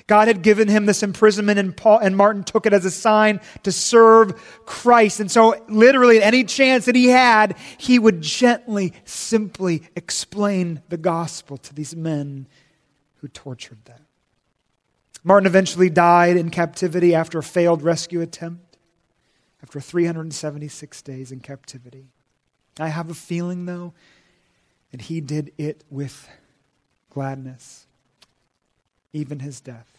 God 0.08 0.30
had 0.30 0.42
given 0.42 0.70
him 0.70 0.86
this 0.86 1.04
imprisonment, 1.04 1.60
and, 1.60 1.76
Paul, 1.76 2.00
and 2.00 2.16
Martin 2.16 2.44
took 2.44 2.66
it 2.66 2.72
as 2.72 2.86
a 2.86 2.92
sign 2.92 3.42
to 3.64 3.74
serve 3.74 4.42
Christ. 4.66 5.20
And 5.20 5.30
so, 5.30 5.62
literally, 5.68 6.24
any 6.24 6.46
chance 6.46 6.86
that 6.86 6.96
he 6.96 7.10
had, 7.10 7.58
he 7.78 8.00
would 8.00 8.22
gently, 8.22 8.94
simply 9.04 9.84
explain 9.98 10.82
the 10.88 10.98
gospel 10.98 11.58
to 11.58 11.76
these 11.76 11.94
men 11.94 12.48
who 13.18 13.28
tortured 13.28 13.84
them. 13.84 14.00
Martin 15.26 15.46
eventually 15.46 15.90
died 15.90 16.38
in 16.38 16.52
captivity 16.52 17.14
after 17.14 17.40
a 17.40 17.44
failed 17.44 17.82
rescue 17.82 18.22
attempt, 18.22 18.78
after 19.62 19.82
376 19.82 21.02
days 21.02 21.34
in 21.34 21.42
captivity. 21.42 22.06
I 22.80 22.88
have 22.88 23.10
a 23.10 23.14
feeling, 23.14 23.66
though, 23.66 23.94
that 24.92 25.02
he 25.02 25.20
did 25.20 25.52
it 25.58 25.84
with 25.90 26.30
gladness, 27.10 27.88
even 29.12 29.40
his 29.40 29.60
death. 29.60 29.97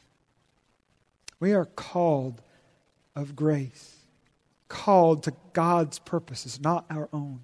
We 1.40 1.52
are 1.52 1.64
called 1.64 2.42
of 3.14 3.36
grace, 3.36 3.96
called 4.68 5.24
to 5.24 5.32
God's 5.52 5.98
purposes, 5.98 6.60
not 6.60 6.84
our 6.90 7.08
own. 7.12 7.40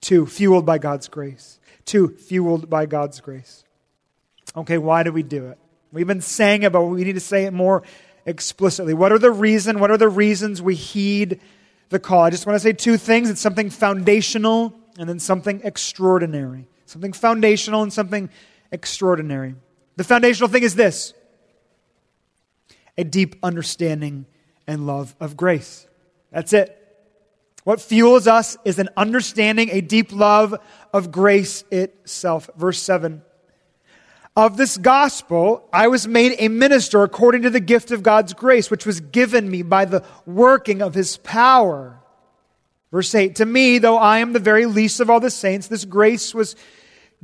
Two, 0.00 0.26
fueled 0.26 0.66
by 0.66 0.78
God's 0.78 1.08
grace. 1.08 1.60
Two, 1.84 2.08
fueled 2.08 2.68
by 2.68 2.86
God's 2.86 3.20
grace. 3.20 3.64
Okay, 4.56 4.78
why 4.78 5.02
do 5.02 5.12
we 5.12 5.22
do 5.22 5.46
it? 5.46 5.58
We've 5.92 6.06
been 6.06 6.20
saying 6.20 6.62
it, 6.62 6.72
but 6.72 6.82
we 6.84 7.04
need 7.04 7.14
to 7.14 7.20
say 7.20 7.44
it 7.44 7.52
more 7.52 7.82
explicitly. 8.26 8.94
What 8.94 9.12
are 9.12 9.18
the 9.18 9.30
reason? 9.30 9.78
What 9.78 9.90
are 9.90 9.96
the 9.96 10.08
reasons 10.08 10.62
we 10.62 10.74
heed 10.74 11.40
the 11.90 11.98
call? 11.98 12.22
I 12.22 12.30
just 12.30 12.46
want 12.46 12.56
to 12.56 12.60
say 12.60 12.72
two 12.72 12.96
things. 12.96 13.30
It's 13.30 13.40
something 13.40 13.70
foundational 13.70 14.74
and 14.98 15.08
then 15.08 15.18
something 15.18 15.60
extraordinary. 15.64 16.66
Something 16.86 17.12
foundational 17.12 17.82
and 17.82 17.92
something 17.92 18.30
extraordinary. 18.70 19.54
The 19.96 20.04
foundational 20.04 20.48
thing 20.48 20.62
is 20.62 20.74
this 20.74 21.14
a 22.96 23.04
deep 23.04 23.36
understanding 23.42 24.26
and 24.66 24.86
love 24.86 25.14
of 25.20 25.36
grace. 25.36 25.86
That's 26.30 26.52
it. 26.52 26.78
What 27.64 27.80
fuels 27.80 28.26
us 28.26 28.56
is 28.64 28.78
an 28.78 28.88
understanding, 28.96 29.70
a 29.70 29.80
deep 29.80 30.12
love 30.12 30.54
of 30.92 31.12
grace 31.12 31.64
itself. 31.70 32.50
Verse 32.56 32.78
7 32.78 33.22
of 34.34 34.56
this 34.56 34.78
gospel, 34.78 35.68
I 35.72 35.88
was 35.88 36.08
made 36.08 36.36
a 36.38 36.48
minister 36.48 37.02
according 37.02 37.42
to 37.42 37.50
the 37.50 37.60
gift 37.60 37.90
of 37.90 38.02
God's 38.02 38.32
grace, 38.32 38.70
which 38.70 38.86
was 38.86 39.00
given 39.00 39.50
me 39.50 39.62
by 39.62 39.84
the 39.84 40.04
working 40.24 40.80
of 40.80 40.94
his 40.94 41.18
power. 41.18 42.00
Verse 42.90 43.14
8 43.14 43.36
To 43.36 43.46
me, 43.46 43.78
though 43.78 43.98
I 43.98 44.18
am 44.20 44.32
the 44.32 44.38
very 44.38 44.64
least 44.64 45.00
of 45.00 45.10
all 45.10 45.20
the 45.20 45.30
saints, 45.30 45.66
this 45.66 45.84
grace 45.84 46.34
was 46.34 46.56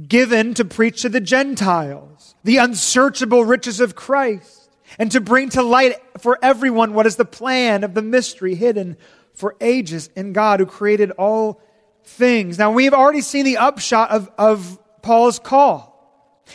given 0.06 0.52
to 0.54 0.66
preach 0.66 1.02
to 1.02 1.08
the 1.08 1.20
Gentiles 1.20 2.34
the 2.44 2.58
unsearchable 2.58 3.44
riches 3.44 3.80
of 3.80 3.96
Christ 3.96 4.67
and 4.98 5.10
to 5.12 5.20
bring 5.20 5.50
to 5.50 5.62
light 5.62 5.96
for 6.18 6.38
everyone 6.42 6.94
what 6.94 7.06
is 7.06 7.16
the 7.16 7.24
plan 7.24 7.84
of 7.84 7.94
the 7.94 8.02
mystery 8.02 8.54
hidden 8.54 8.96
for 9.34 9.56
ages 9.60 10.10
in 10.16 10.32
God 10.32 10.60
who 10.60 10.66
created 10.66 11.10
all 11.12 11.60
things. 12.04 12.58
Now, 12.58 12.72
we've 12.72 12.94
already 12.94 13.20
seen 13.20 13.44
the 13.44 13.58
upshot 13.58 14.10
of, 14.10 14.30
of 14.38 14.78
Paul's 15.02 15.38
call. 15.38 15.88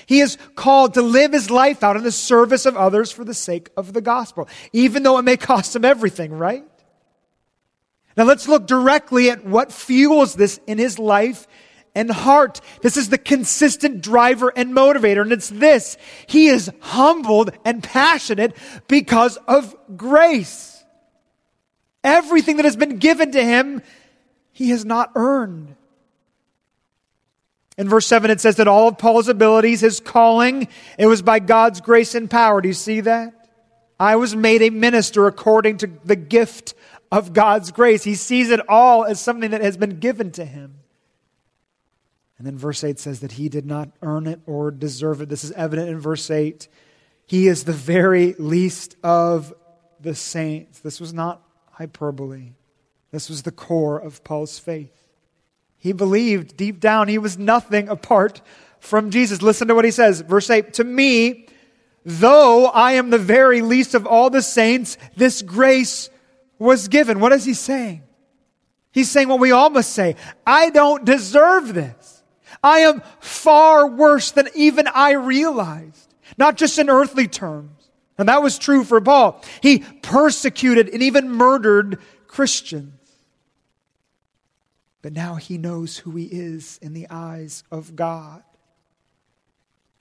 He 0.05 0.19
is 0.21 0.37
called 0.55 0.95
to 0.95 1.01
live 1.01 1.33
his 1.33 1.51
life 1.51 1.83
out 1.83 1.95
in 1.95 2.03
the 2.03 2.11
service 2.11 2.65
of 2.65 2.75
others 2.75 3.11
for 3.11 3.23
the 3.23 3.33
sake 3.33 3.69
of 3.77 3.93
the 3.93 4.01
gospel, 4.01 4.49
even 4.71 5.03
though 5.03 5.17
it 5.17 5.23
may 5.23 5.37
cost 5.37 5.75
him 5.75 5.85
everything, 5.85 6.33
right? 6.33 6.63
Now 8.17 8.25
let's 8.25 8.47
look 8.47 8.67
directly 8.67 9.29
at 9.29 9.45
what 9.45 9.71
fuels 9.71 10.35
this 10.35 10.59
in 10.67 10.77
his 10.77 10.99
life 10.99 11.47
and 11.95 12.09
heart. 12.09 12.59
This 12.81 12.97
is 12.97 13.09
the 13.09 13.17
consistent 13.17 14.01
driver 14.01 14.51
and 14.55 14.73
motivator, 14.73 15.21
and 15.21 15.31
it's 15.31 15.49
this. 15.49 15.97
He 16.27 16.47
is 16.47 16.71
humbled 16.79 17.51
and 17.63 17.83
passionate 17.83 18.55
because 18.87 19.37
of 19.47 19.75
grace. 19.95 20.83
Everything 22.03 22.57
that 22.57 22.65
has 22.65 22.75
been 22.75 22.97
given 22.97 23.31
to 23.31 23.43
him, 23.43 23.81
he 24.51 24.69
has 24.69 24.83
not 24.83 25.11
earned. 25.15 25.75
In 27.77 27.89
verse 27.89 28.05
7, 28.05 28.29
it 28.29 28.39
says 28.39 28.57
that 28.57 28.67
all 28.67 28.87
of 28.87 28.97
Paul's 28.97 29.27
abilities, 29.27 29.81
his 29.81 29.99
calling, 29.99 30.67
it 30.97 31.07
was 31.07 31.21
by 31.21 31.39
God's 31.39 31.81
grace 31.81 32.13
and 32.13 32.29
power. 32.29 32.61
Do 32.61 32.67
you 32.67 32.73
see 32.73 33.01
that? 33.01 33.33
I 33.99 34.15
was 34.15 34.35
made 34.35 34.61
a 34.61 34.69
minister 34.69 35.27
according 35.27 35.77
to 35.77 35.89
the 36.03 36.15
gift 36.15 36.75
of 37.11 37.33
God's 37.33 37.71
grace. 37.71 38.03
He 38.03 38.15
sees 38.15 38.49
it 38.49 38.59
all 38.67 39.05
as 39.05 39.19
something 39.19 39.51
that 39.51 39.61
has 39.61 39.77
been 39.77 39.99
given 39.99 40.31
to 40.31 40.45
him. 40.45 40.82
And 42.43 42.51
then 42.51 42.57
verse 42.57 42.83
8 42.83 42.99
says 42.99 43.21
that 43.21 43.31
he 43.31 43.47
did 43.47 43.65
not 43.65 43.89
earn 44.01 44.27
it 44.27 44.41
or 44.45 44.69
deserve 44.69 45.21
it. 45.21 45.29
This 45.29 45.45
is 45.45 45.53
evident 45.53 45.87
in 45.87 45.97
verse 45.97 46.29
8. 46.29 46.67
He 47.25 47.47
is 47.47 47.63
the 47.63 47.71
very 47.71 48.33
least 48.33 48.97
of 49.01 49.53
the 50.01 50.13
saints. 50.13 50.81
This 50.81 50.99
was 50.99 51.13
not 51.13 51.41
hyperbole, 51.71 52.51
this 53.11 53.29
was 53.29 53.43
the 53.43 53.51
core 53.53 53.97
of 53.97 54.25
Paul's 54.25 54.59
faith. 54.59 54.91
He 55.77 55.93
believed 55.93 56.57
deep 56.57 56.81
down 56.81 57.07
he 57.07 57.17
was 57.17 57.37
nothing 57.37 57.87
apart 57.87 58.41
from 58.77 59.09
Jesus. 59.09 59.41
Listen 59.41 59.69
to 59.69 59.75
what 59.75 59.85
he 59.85 59.91
says. 59.91 60.19
Verse 60.19 60.49
8 60.49 60.73
To 60.73 60.83
me, 60.83 61.47
though 62.03 62.65
I 62.65 62.93
am 62.93 63.09
the 63.09 63.17
very 63.17 63.61
least 63.61 63.95
of 63.95 64.05
all 64.05 64.29
the 64.29 64.41
saints, 64.41 64.97
this 65.15 65.41
grace 65.41 66.09
was 66.59 66.89
given. 66.89 67.21
What 67.21 67.31
is 67.31 67.45
he 67.45 67.53
saying? 67.53 68.03
He's 68.91 69.09
saying 69.09 69.29
what 69.29 69.39
we 69.39 69.51
all 69.51 69.69
must 69.69 69.93
say 69.93 70.17
I 70.45 70.71
don't 70.71 71.05
deserve 71.05 71.73
this. 71.73 72.12
I 72.63 72.79
am 72.79 73.01
far 73.19 73.87
worse 73.87 74.31
than 74.31 74.47
even 74.55 74.87
I 74.87 75.11
realized, 75.11 76.13
not 76.37 76.57
just 76.57 76.79
in 76.79 76.89
earthly 76.89 77.27
terms. 77.27 77.89
And 78.17 78.29
that 78.29 78.43
was 78.43 78.57
true 78.57 78.83
for 78.83 79.01
Paul. 79.01 79.43
He 79.61 79.79
persecuted 79.79 80.87
and 80.89 81.03
even 81.03 81.29
murdered 81.29 81.99
Christians. 82.27 82.93
But 85.01 85.13
now 85.13 85.35
he 85.35 85.57
knows 85.57 85.97
who 85.97 86.15
he 86.15 86.25
is 86.25 86.79
in 86.81 86.93
the 86.93 87.07
eyes 87.09 87.63
of 87.71 87.95
God. 87.95 88.43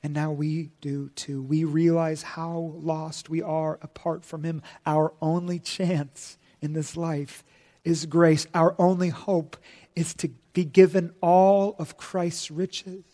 And 0.03 0.15
now 0.15 0.33
we 0.33 0.71
do 0.81 1.11
too. 1.11 1.43
We 1.43 1.65
realize 1.65 2.23
how 2.23 2.75
lost 2.77 3.29
we 3.29 3.43
are 3.43 3.79
apart 3.83 4.25
from 4.25 4.45
him. 4.45 4.63
Our 4.85 5.13
only 5.21 5.59
chance 5.59 6.39
in 6.61 6.73
this 6.73 6.97
life 6.97 7.45
is 7.85 8.07
grace. 8.07 8.47
Our 8.55 8.75
only 8.79 9.09
hope 9.09 9.57
is 9.95 10.15
to 10.15 10.29
be 10.53 10.65
given 10.65 11.13
all 11.21 11.77
of 11.79 11.97
Christ's 11.97 12.51
riches 12.51 13.05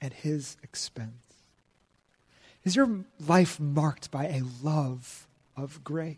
at 0.00 0.12
his 0.12 0.56
expense. 0.62 1.12
Is 2.64 2.76
your 2.76 3.04
life 3.26 3.58
marked 3.58 4.10
by 4.10 4.26
a 4.26 4.42
love 4.62 5.26
of 5.56 5.82
grace? 5.82 6.16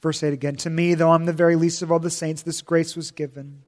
Verse 0.00 0.22
8 0.22 0.32
again 0.32 0.56
To 0.56 0.70
me, 0.70 0.94
though 0.94 1.12
I'm 1.12 1.24
the 1.24 1.32
very 1.32 1.56
least 1.56 1.82
of 1.82 1.90
all 1.90 1.98
the 1.98 2.10
saints, 2.10 2.42
this 2.42 2.62
grace 2.62 2.94
was 2.94 3.10
given. 3.10 3.62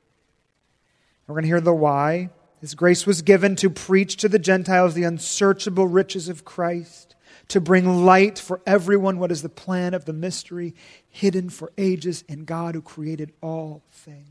We're 1.26 1.34
going 1.34 1.42
to 1.42 1.48
hear 1.48 1.60
the 1.60 1.74
why. 1.74 2.30
His 2.60 2.74
grace 2.74 3.06
was 3.06 3.22
given 3.22 3.54
to 3.56 3.70
preach 3.70 4.16
to 4.16 4.28
the 4.28 4.38
Gentiles 4.38 4.94
the 4.94 5.04
unsearchable 5.04 5.86
riches 5.86 6.28
of 6.28 6.44
Christ, 6.44 7.07
to 7.48 7.60
bring 7.60 8.04
light 8.04 8.38
for 8.38 8.60
everyone 8.66 9.18
what 9.18 9.32
is 9.32 9.42
the 9.42 9.48
plan 9.48 9.94
of 9.94 10.04
the 10.04 10.12
mystery 10.12 10.74
hidden 11.08 11.48
for 11.48 11.72
ages 11.78 12.22
in 12.28 12.44
God 12.44 12.74
who 12.74 12.82
created 12.82 13.32
all 13.40 13.82
things. 13.90 14.26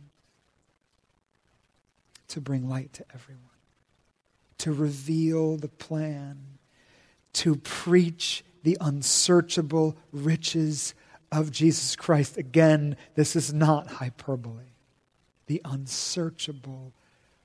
To 2.30 2.42
bring 2.42 2.68
light 2.68 2.94
to 2.94 3.06
everyone, 3.14 3.42
to 4.60 4.74
reveal 4.74 5.56
the 5.56 5.70
plan, 5.70 6.60
to 7.34 7.56
preach 7.56 8.44
the 8.64 8.78
unsearchable 8.82 9.98
riches 10.12 10.94
of 11.32 11.52
Jesus 11.52 11.96
Christ. 11.96 12.38
Again, 12.38 12.98
this 13.16 13.36
is 13.36 13.54
not 13.54 13.88
hyperbole. 13.88 14.74
The 15.46 15.62
unsearchable 15.64 16.92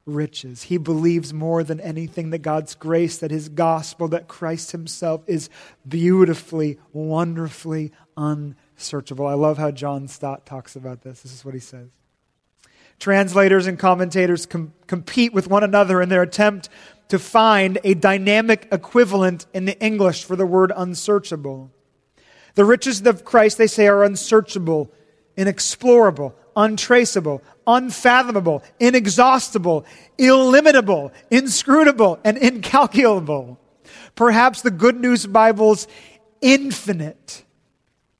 riches. 0.07 0.65
He 0.65 0.79
believes 0.79 1.33
more 1.33 1.63
than 1.63 1.81
anything 1.81 2.31
that 2.31 2.39
God's 2.39 2.75
grace, 2.75 3.19
that 3.19 3.31
His 3.31 3.49
gospel, 3.49 4.09
that 4.09 4.29
Christ 4.29 4.73
Himself 4.73 5.23
is 5.27 5.49
beautifully, 5.87 6.79
wonderfully 6.93 7.93
unsearchable. 8.17 9.27
I 9.27 9.35
love 9.35 9.59
how 9.59 9.71
John 9.71 10.09
Stott 10.09 10.47
talks 10.47 10.77
about 10.77 11.03
this. 11.03 11.23
This 11.23 11.33
is 11.33 11.45
what 11.45 11.55
he 11.55 11.61
says. 11.61 11.89
Translators 12.99 13.67
and 13.67 13.79
commentators 13.79 14.47
com- 14.47 14.73
compete 14.87 15.33
with 15.33 15.49
one 15.49 15.65
another 15.65 16.01
in 16.03 16.09
their 16.09 16.23
attempt 16.23 16.69
to 17.09 17.19
find 17.19 17.79
a 17.85 17.95
dynamic 17.95 18.69
equivalent 18.71 19.47
in 19.53 19.65
the 19.65 19.79
English 19.81 20.25
for 20.25 20.37
the 20.37 20.47
word 20.47 20.73
unsearchable. 20.75 21.71
The 22.55 22.65
riches 22.65 23.05
of 23.07 23.25
Christ, 23.25 23.59
they 23.59 23.67
say, 23.67 23.87
are 23.89 24.05
unsearchable, 24.05 24.93
inexplorable, 25.37 26.35
untraceable, 26.57 27.43
unfathomable, 27.67 28.63
inexhaustible, 28.81 29.85
illimitable, 30.19 31.13
inscrutable, 31.31 32.19
and 32.25 32.37
incalculable. 32.39 33.59
Perhaps 34.15 34.63
the 34.63 34.71
Good 34.71 35.01
News 35.01 35.27
Bible's 35.27 35.89
infinite 36.41 37.45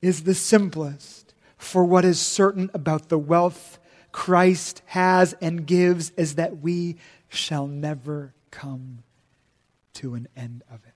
is 0.01 0.25
the 0.25 0.35
simplest, 0.35 1.35
for 1.57 1.85
what 1.85 2.05
is 2.05 2.21
certain 2.21 2.71
about 2.75 3.09
the 3.09 3.19
wealth 3.19 3.79
Christ 4.11 4.83
has 4.87 5.33
and 5.41 5.67
gives 5.67 6.11
is 6.17 6.35
that 6.35 6.59
we 6.59 6.97
shall 7.29 7.67
never 7.67 8.35
come 8.51 9.03
to 9.95 10.15
an 10.15 10.29
end 10.37 10.63
of 10.71 10.81
it. 10.85 10.93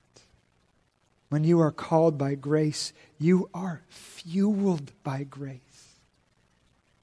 When 1.28 1.44
you 1.44 1.60
are 1.60 1.72
called 1.72 2.18
by 2.18 2.34
grace, 2.34 2.92
you 3.18 3.50
are 3.52 3.82
fueled 3.88 4.92
by 5.02 5.24
grace. 5.24 5.60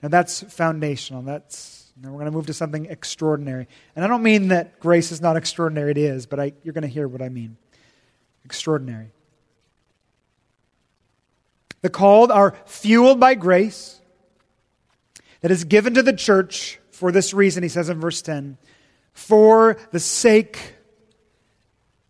Now 0.03 0.09
that's 0.09 0.43
foundational. 0.43 1.21
That's 1.21 1.91
now 1.99 2.09
we're 2.09 2.19
going 2.19 2.25
to 2.25 2.31
move 2.31 2.47
to 2.47 2.53
something 2.53 2.87
extraordinary. 2.87 3.67
And 3.95 4.03
I 4.03 4.07
don't 4.07 4.21
mean 4.21 4.49
that 4.49 4.79
grace 4.79 5.11
is 5.11 5.21
not 5.21 5.37
extraordinary, 5.37 5.91
it 5.91 5.97
is, 5.97 6.25
but 6.25 6.39
I, 6.39 6.53
you're 6.63 6.73
going 6.73 6.83
to 6.83 6.87
hear 6.87 7.07
what 7.07 7.21
I 7.21 7.29
mean. 7.29 7.55
Extraordinary. 8.43 9.11
The 11.81 11.89
called 11.89 12.31
are 12.31 12.55
fueled 12.65 13.19
by 13.19 13.35
grace 13.35 14.01
that 15.41 15.51
is 15.51 15.63
given 15.63 15.93
to 15.93 16.03
the 16.03 16.13
church 16.13 16.79
for 16.91 17.11
this 17.11 17.33
reason, 17.33 17.63
he 17.63 17.69
says 17.69 17.89
in 17.89 17.99
verse 17.99 18.21
10 18.21 18.57
for 19.13 19.77
the 19.91 19.99
sake 19.99 20.75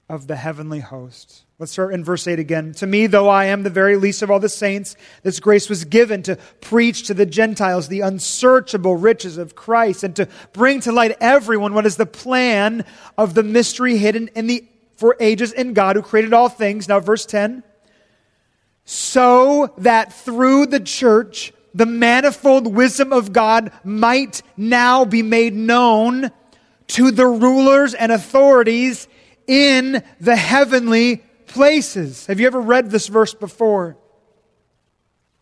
of 0.08 0.28
the 0.28 0.36
heavenly 0.36 0.80
host. 0.80 1.44
Let's 1.60 1.72
start 1.72 1.94
in 1.94 2.04
verse 2.04 2.28
8 2.28 2.39
again. 2.39 2.74
To 2.74 2.88
me, 2.88 3.06
though 3.08 3.30
I 3.30 3.46
am 3.46 3.63
the 3.63 3.70
very 3.70 3.96
least 3.96 4.22
of 4.22 4.32
all 4.32 4.39
the 4.39 4.50
saints, 4.50 4.96
this 5.22 5.39
grace 5.39 5.70
was 5.70 5.86
given 5.86 6.24
to 6.24 6.36
preach 6.62 7.04
to 7.08 7.13
the 7.13 7.28
Gentiles 7.28 7.88
the 7.88 8.02
unsearchable 8.02 8.96
riches 8.96 9.38
of 9.38 9.56
Christ 9.56 10.04
and 10.04 10.16
to 10.16 10.28
bring 10.52 10.80
to 10.82 10.92
light 10.92 11.16
everyone 11.22 11.74
what 11.74 11.86
is 11.86 11.96
the 11.96 12.08
plan 12.08 12.86
of 13.18 13.36
the 13.36 13.44
mystery 13.44 13.98
hidden 13.98 14.30
in 14.36 14.48
the 14.48 14.68
for 14.96 15.16
ages 15.20 15.52
in 15.52 15.74
God 15.74 15.96
who 15.96 16.02
created 16.02 16.34
all 16.34 16.50
things. 16.50 16.88
Now, 16.88 17.00
verse 17.00 17.26
10 17.26 17.63
so 18.86 19.74
that 19.78 20.13
through 20.13 20.66
the 20.66 20.80
church 20.80 21.54
the 21.74 21.86
manifold 21.86 22.68
wisdom 22.68 23.12
of 23.12 23.34
God 23.34 23.72
might 23.84 24.44
now 24.58 25.06
be 25.06 25.24
made 25.24 25.54
known 25.56 26.32
to 26.88 27.12
the 27.12 27.26
rulers 27.26 27.94
and 27.94 28.12
authorities 28.12 29.08
in 29.48 30.04
the 30.20 30.36
heavenly 30.36 31.24
places. 31.54 32.26
Have 32.26 32.39
you 32.39 32.48
ever 32.48 32.60
read 32.60 32.89
this 32.89 33.08
verse 33.08 33.34
before? 33.34 33.96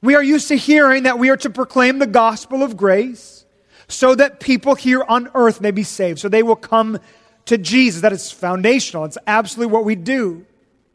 We 0.01 0.15
are 0.15 0.23
used 0.23 0.49
to 0.49 0.55
hearing 0.55 1.03
that 1.03 1.17
we 1.17 1.29
are 1.29 1.37
to 1.37 1.49
proclaim 1.49 1.99
the 1.99 2.07
gospel 2.07 2.63
of 2.63 2.75
grace 2.75 3.45
so 3.87 4.13
that 4.15 4.39
people 4.39 4.75
here 4.75 5.03
on 5.07 5.29
earth 5.33 5.61
may 5.61 5.71
be 5.71 5.83
saved, 5.83 6.19
so 6.19 6.29
they 6.29 6.43
will 6.43 6.55
come 6.55 6.99
to 7.45 7.57
Jesus. 7.57 8.01
That 8.01 8.13
is 8.13 8.31
foundational. 8.31 9.05
It's 9.05 9.17
absolutely 9.25 9.71
what 9.71 9.85
we 9.85 9.95
do. 9.95 10.45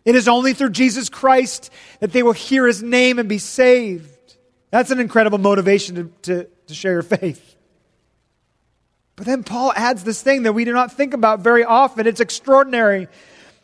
It 0.04 0.14
is 0.14 0.28
only 0.28 0.54
through 0.54 0.70
Jesus 0.70 1.08
Christ 1.08 1.70
that 2.00 2.12
they 2.12 2.22
will 2.22 2.32
hear 2.32 2.66
his 2.66 2.82
name 2.82 3.18
and 3.18 3.28
be 3.28 3.38
saved. 3.38 4.36
That's 4.70 4.90
an 4.90 5.00
incredible 5.00 5.38
motivation 5.38 5.96
to, 5.96 6.04
to, 6.22 6.48
to 6.66 6.74
share 6.74 6.92
your 6.92 7.02
faith. 7.02 7.56
But 9.16 9.24
then 9.24 9.44
Paul 9.44 9.72
adds 9.74 10.04
this 10.04 10.22
thing 10.22 10.42
that 10.42 10.52
we 10.52 10.64
do 10.64 10.72
not 10.72 10.92
think 10.92 11.14
about 11.14 11.40
very 11.40 11.64
often. 11.64 12.06
It's 12.06 12.20
extraordinary. 12.20 13.08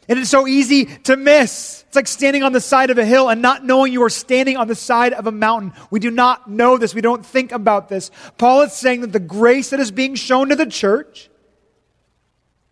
And 0.08 0.18
it's 0.18 0.30
so 0.30 0.48
easy 0.48 0.86
to 0.86 1.16
miss. 1.16 1.84
It's 1.86 1.96
like 1.96 2.08
standing 2.08 2.42
on 2.42 2.52
the 2.52 2.60
side 2.60 2.90
of 2.90 2.98
a 2.98 3.04
hill 3.04 3.28
and 3.28 3.40
not 3.40 3.64
knowing 3.64 3.92
you 3.92 4.02
are 4.02 4.10
standing 4.10 4.56
on 4.56 4.66
the 4.66 4.74
side 4.74 5.12
of 5.12 5.26
a 5.26 5.32
mountain. 5.32 5.72
We 5.90 6.00
do 6.00 6.10
not 6.10 6.50
know 6.50 6.76
this. 6.76 6.94
We 6.94 7.00
don't 7.00 7.24
think 7.24 7.52
about 7.52 7.88
this. 7.88 8.10
Paul 8.36 8.62
is 8.62 8.72
saying 8.72 9.02
that 9.02 9.12
the 9.12 9.20
grace 9.20 9.70
that 9.70 9.78
is 9.80 9.90
being 9.90 10.16
shown 10.16 10.48
to 10.48 10.56
the 10.56 10.66
church 10.66 11.30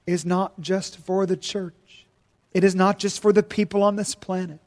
is 0.07 0.27
not 0.27 0.61
just 0.61 0.99
for 0.99 1.25
the 1.25 1.37
church, 1.37 2.07
it 2.53 2.65
is 2.65 2.75
not 2.75 2.99
just 2.99 3.23
for 3.23 3.33
the 3.33 3.45
people 3.45 3.83
on 3.83 3.95
this 3.95 4.15
planet. 4.17 4.59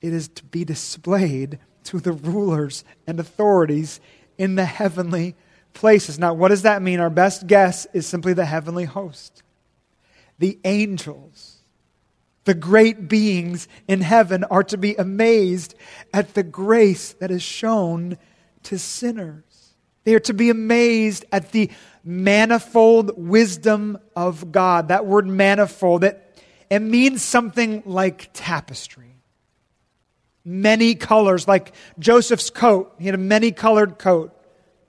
It 0.00 0.12
is 0.14 0.28
to 0.28 0.44
be 0.44 0.64
displayed 0.64 1.58
to 1.84 2.00
the 2.00 2.12
rulers 2.12 2.84
and 3.06 3.20
authorities 3.20 4.00
in 4.38 4.54
the 4.54 4.64
heavenly 4.64 5.34
places. 5.74 6.18
Now, 6.18 6.32
what 6.32 6.48
does 6.48 6.62
that 6.62 6.80
mean? 6.80 7.00
Our 7.00 7.10
best 7.10 7.46
guess 7.46 7.86
is 7.92 8.06
simply 8.06 8.32
the 8.32 8.46
heavenly 8.46 8.84
host. 8.84 9.42
The 10.38 10.58
angels, 10.64 11.58
the 12.44 12.54
great 12.54 13.08
beings 13.08 13.68
in 13.86 14.00
heaven, 14.00 14.44
are 14.44 14.62
to 14.64 14.78
be 14.78 14.94
amazed 14.94 15.74
at 16.12 16.34
the 16.34 16.42
grace 16.42 17.12
that 17.14 17.30
is 17.30 17.42
shown 17.42 18.18
to 18.64 18.78
sinners. 18.78 19.74
They 20.04 20.14
are 20.14 20.20
to 20.20 20.32
be 20.32 20.48
amazed 20.48 21.26
at 21.32 21.52
the 21.52 21.70
manifold 22.02 23.12
wisdom 23.16 23.98
of 24.16 24.50
God. 24.50 24.88
That 24.88 25.04
word 25.04 25.26
manifold, 25.26 26.04
it, 26.04 26.42
it 26.70 26.78
means 26.78 27.22
something 27.22 27.82
like 27.84 28.30
tapestry. 28.32 29.16
Many 30.44 30.94
colors, 30.94 31.46
like 31.46 31.74
Joseph's 31.98 32.48
coat. 32.48 32.94
He 32.98 33.04
had 33.04 33.14
a 33.14 33.18
many 33.18 33.52
colored 33.52 33.98
coat. 33.98 34.34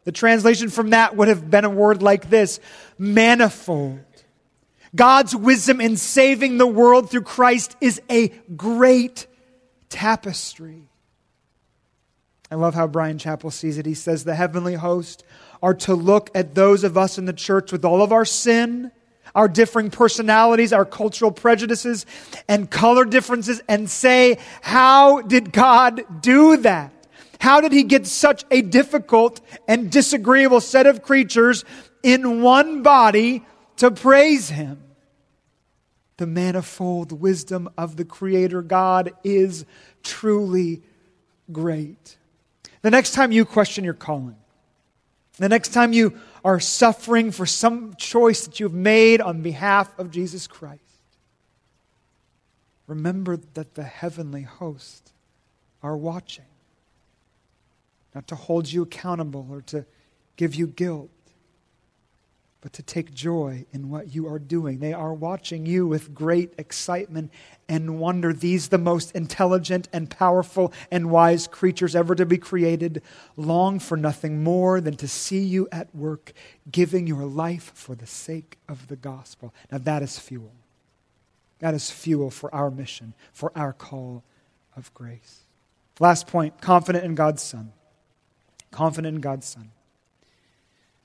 The 0.06 0.14
translation 0.14 0.70
from 0.70 0.92
that 0.92 1.18
would 1.18 1.28
have 1.28 1.50
been 1.50 1.66
a 1.66 1.70
word 1.70 2.02
like 2.02 2.30
this 2.30 2.62
manifold. 2.98 4.00
God's 4.96 5.36
wisdom 5.36 5.82
in 5.82 5.98
saving 5.98 6.58
the 6.58 6.68
world 6.68 7.10
through 7.10 7.22
Christ 7.22 7.76
is 7.80 8.02
a 8.10 8.30
great 8.56 9.28
tapestry. 9.90 10.84
I 12.52 12.56
love 12.56 12.74
how 12.74 12.88
Bryan 12.88 13.20
Chapell 13.20 13.54
sees 13.54 13.78
it. 13.78 13.86
He 13.86 13.94
says 13.94 14.24
the 14.24 14.36
heavenly 14.36 14.74
host 14.74 15.24
are 15.62 15.76
to 15.76 15.94
look 15.94 16.32
at 16.34 16.56
those 16.56 16.84
of 16.84 16.98
us 16.98 17.18
in 17.18 17.26
the 17.26 17.34
church 17.34 17.72
with 17.72 17.86
all 17.86 18.02
of 18.02 18.12
our 18.12 18.26
sin, 18.26 18.92
our 19.36 19.48
differing 19.48 19.92
personalities, 19.92 20.74
our 20.74 20.86
cultural 20.86 21.32
prejudices, 21.32 22.08
and 22.48 22.72
color 22.72 23.06
differences, 23.06 23.62
and 23.68 23.90
say, 23.90 24.40
How 24.62 25.22
did 25.22 25.52
God 25.52 26.22
do 26.22 26.58
that? 26.58 26.92
How 27.40 27.62
did 27.62 27.72
he 27.72 27.84
get 27.84 28.08
such 28.08 28.44
a 28.50 28.62
difficult 28.62 29.42
and 29.68 29.92
disagreeable 29.92 30.60
set 30.60 30.88
of 30.88 31.04
creatures 31.04 31.64
in 32.02 32.42
one 32.42 32.82
body 32.82 33.46
to 33.80 33.92
praise 33.92 34.50
him? 34.50 34.82
The 36.18 36.28
manifold 36.28 37.12
wisdom 37.12 37.70
of 37.78 37.96
the 37.96 38.06
Creator 38.06 38.62
God 38.62 39.14
is 39.24 39.66
truly 40.04 40.82
great. 41.52 42.18
The 42.82 42.92
next 42.92 43.14
time 43.14 43.32
you 43.32 43.46
question 43.46 43.84
your 43.84 43.94
calling, 43.94 44.38
the 45.38 45.50
next 45.50 45.70
time 45.70 45.94
you 45.94 46.18
are 46.44 46.60
suffering 46.60 47.32
for 47.32 47.46
some 47.46 47.94
choice 47.96 48.46
that 48.46 48.60
you've 48.60 48.74
made 48.74 49.22
on 49.22 49.42
behalf 49.42 49.98
of 49.98 50.12
Jesus 50.12 50.48
Christ, 50.48 50.82
remember 52.88 53.38
that 53.54 53.76
the 53.76 53.84
heavenly 53.84 54.44
host 54.44 55.12
are 55.82 55.96
watching 55.96 56.46
not 58.14 58.28
to 58.28 58.36
hold 58.36 58.72
you 58.72 58.82
accountable 58.82 59.48
or 59.50 59.62
to 59.62 59.86
give 60.36 60.56
you 60.56 60.68
guilt, 60.68 61.10
but 62.62 62.74
to 62.74 62.84
take 62.84 63.14
joy 63.14 63.66
in 63.72 63.90
what 63.90 64.14
you 64.14 64.28
are 64.28 64.40
doing. 64.40 64.80
They 64.80 64.94
are 64.94 65.14
watching 65.14 65.66
you 65.66 65.88
with 65.88 66.14
great 66.14 66.54
excitement 66.58 67.32
and 67.68 68.00
wonder. 68.00 68.34
These, 68.34 68.70
the 68.70 68.78
most 68.78 69.14
intelligent 69.14 69.88
and 69.94 70.10
powerful 70.10 70.74
and 70.92 71.10
wise 71.10 71.48
creatures 71.48 71.96
ever 71.96 72.16
to 72.16 72.26
be 72.26 72.38
created, 72.38 73.02
long 73.38 73.80
for 73.80 73.96
nothing 73.96 74.44
more 74.44 74.82
than 74.82 74.96
to 74.98 75.08
see 75.08 75.44
you 75.44 75.68
at 75.72 75.94
work, 75.96 76.34
giving 76.70 77.08
your 77.08 77.26
life 77.26 77.72
for 77.74 77.96
the 77.96 78.08
sake 78.08 78.58
of 78.68 78.88
the 78.88 78.98
gospel. 78.98 79.54
Now, 79.72 79.78
that 79.80 80.04
is 80.04 80.20
fuel. 80.20 80.52
That 81.60 81.74
is 81.74 81.90
fuel 81.90 82.30
for 82.30 82.54
our 82.54 82.70
mission, 82.70 83.14
for 83.32 83.52
our 83.56 83.74
call 83.74 84.24
of 84.76 84.94
grace. 84.94 85.42
Last 86.00 86.28
point 86.28 86.62
confident 86.62 87.06
in 87.06 87.16
God's 87.16 87.42
Son 87.42 87.74
confident 88.72 89.16
in 89.16 89.22
God's 89.22 89.48
Son. 89.48 89.72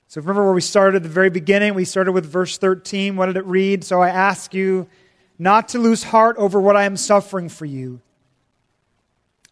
So 0.08 0.20
remember 0.20 0.44
where 0.44 0.52
we 0.52 0.60
started 0.60 0.96
at 0.96 1.02
the 1.02 1.08
very 1.08 1.30
beginning? 1.30 1.74
We 1.74 1.84
started 1.84 2.12
with 2.12 2.26
verse 2.26 2.58
13. 2.58 3.16
What 3.16 3.26
did 3.26 3.36
it 3.36 3.46
read? 3.46 3.84
So 3.84 4.00
I 4.00 4.10
ask 4.10 4.54
you 4.54 4.88
not 5.38 5.68
to 5.70 5.78
lose 5.78 6.04
heart 6.04 6.36
over 6.38 6.60
what 6.60 6.76
I 6.76 6.84
am 6.84 6.96
suffering 6.96 7.48
for 7.48 7.64
you, 7.64 8.00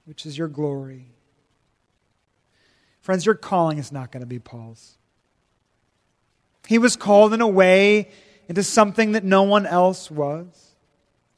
which 0.04 0.26
is 0.26 0.38
your 0.38 0.48
glory. 0.48 1.06
Friends, 3.00 3.26
your 3.26 3.34
calling 3.34 3.78
is 3.78 3.90
not 3.90 4.12
going 4.12 4.20
to 4.20 4.26
be 4.26 4.38
Paul's. 4.38 4.96
He 6.68 6.78
was 6.78 6.94
called 6.94 7.34
in 7.34 7.40
a 7.40 7.48
way 7.48 8.10
into 8.48 8.62
something 8.62 9.12
that 9.12 9.24
no 9.24 9.42
one 9.42 9.66
else 9.66 10.10
was. 10.10 10.76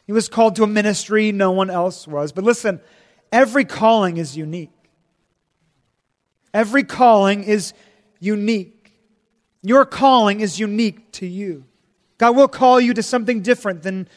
He 0.06 0.12
was 0.12 0.28
called 0.28 0.56
to 0.56 0.64
a 0.64 0.66
ministry 0.66 1.32
no 1.32 1.52
one 1.52 1.70
else 1.70 2.06
was. 2.06 2.32
But 2.32 2.44
listen, 2.44 2.80
every 3.32 3.64
calling 3.64 4.18
is 4.18 4.36
unique. 4.36 4.70
Every 6.52 6.84
calling 6.84 7.44
is 7.44 7.72
unique. 8.20 8.74
Your 9.64 9.86
calling 9.86 10.40
is 10.40 10.60
unique 10.60 11.10
to 11.12 11.26
you. 11.26 11.64
God 12.18 12.36
will 12.36 12.48
call 12.48 12.78
you 12.78 12.92
to 12.94 13.02
something 13.02 13.40
different 13.40 13.82
than 13.82 14.08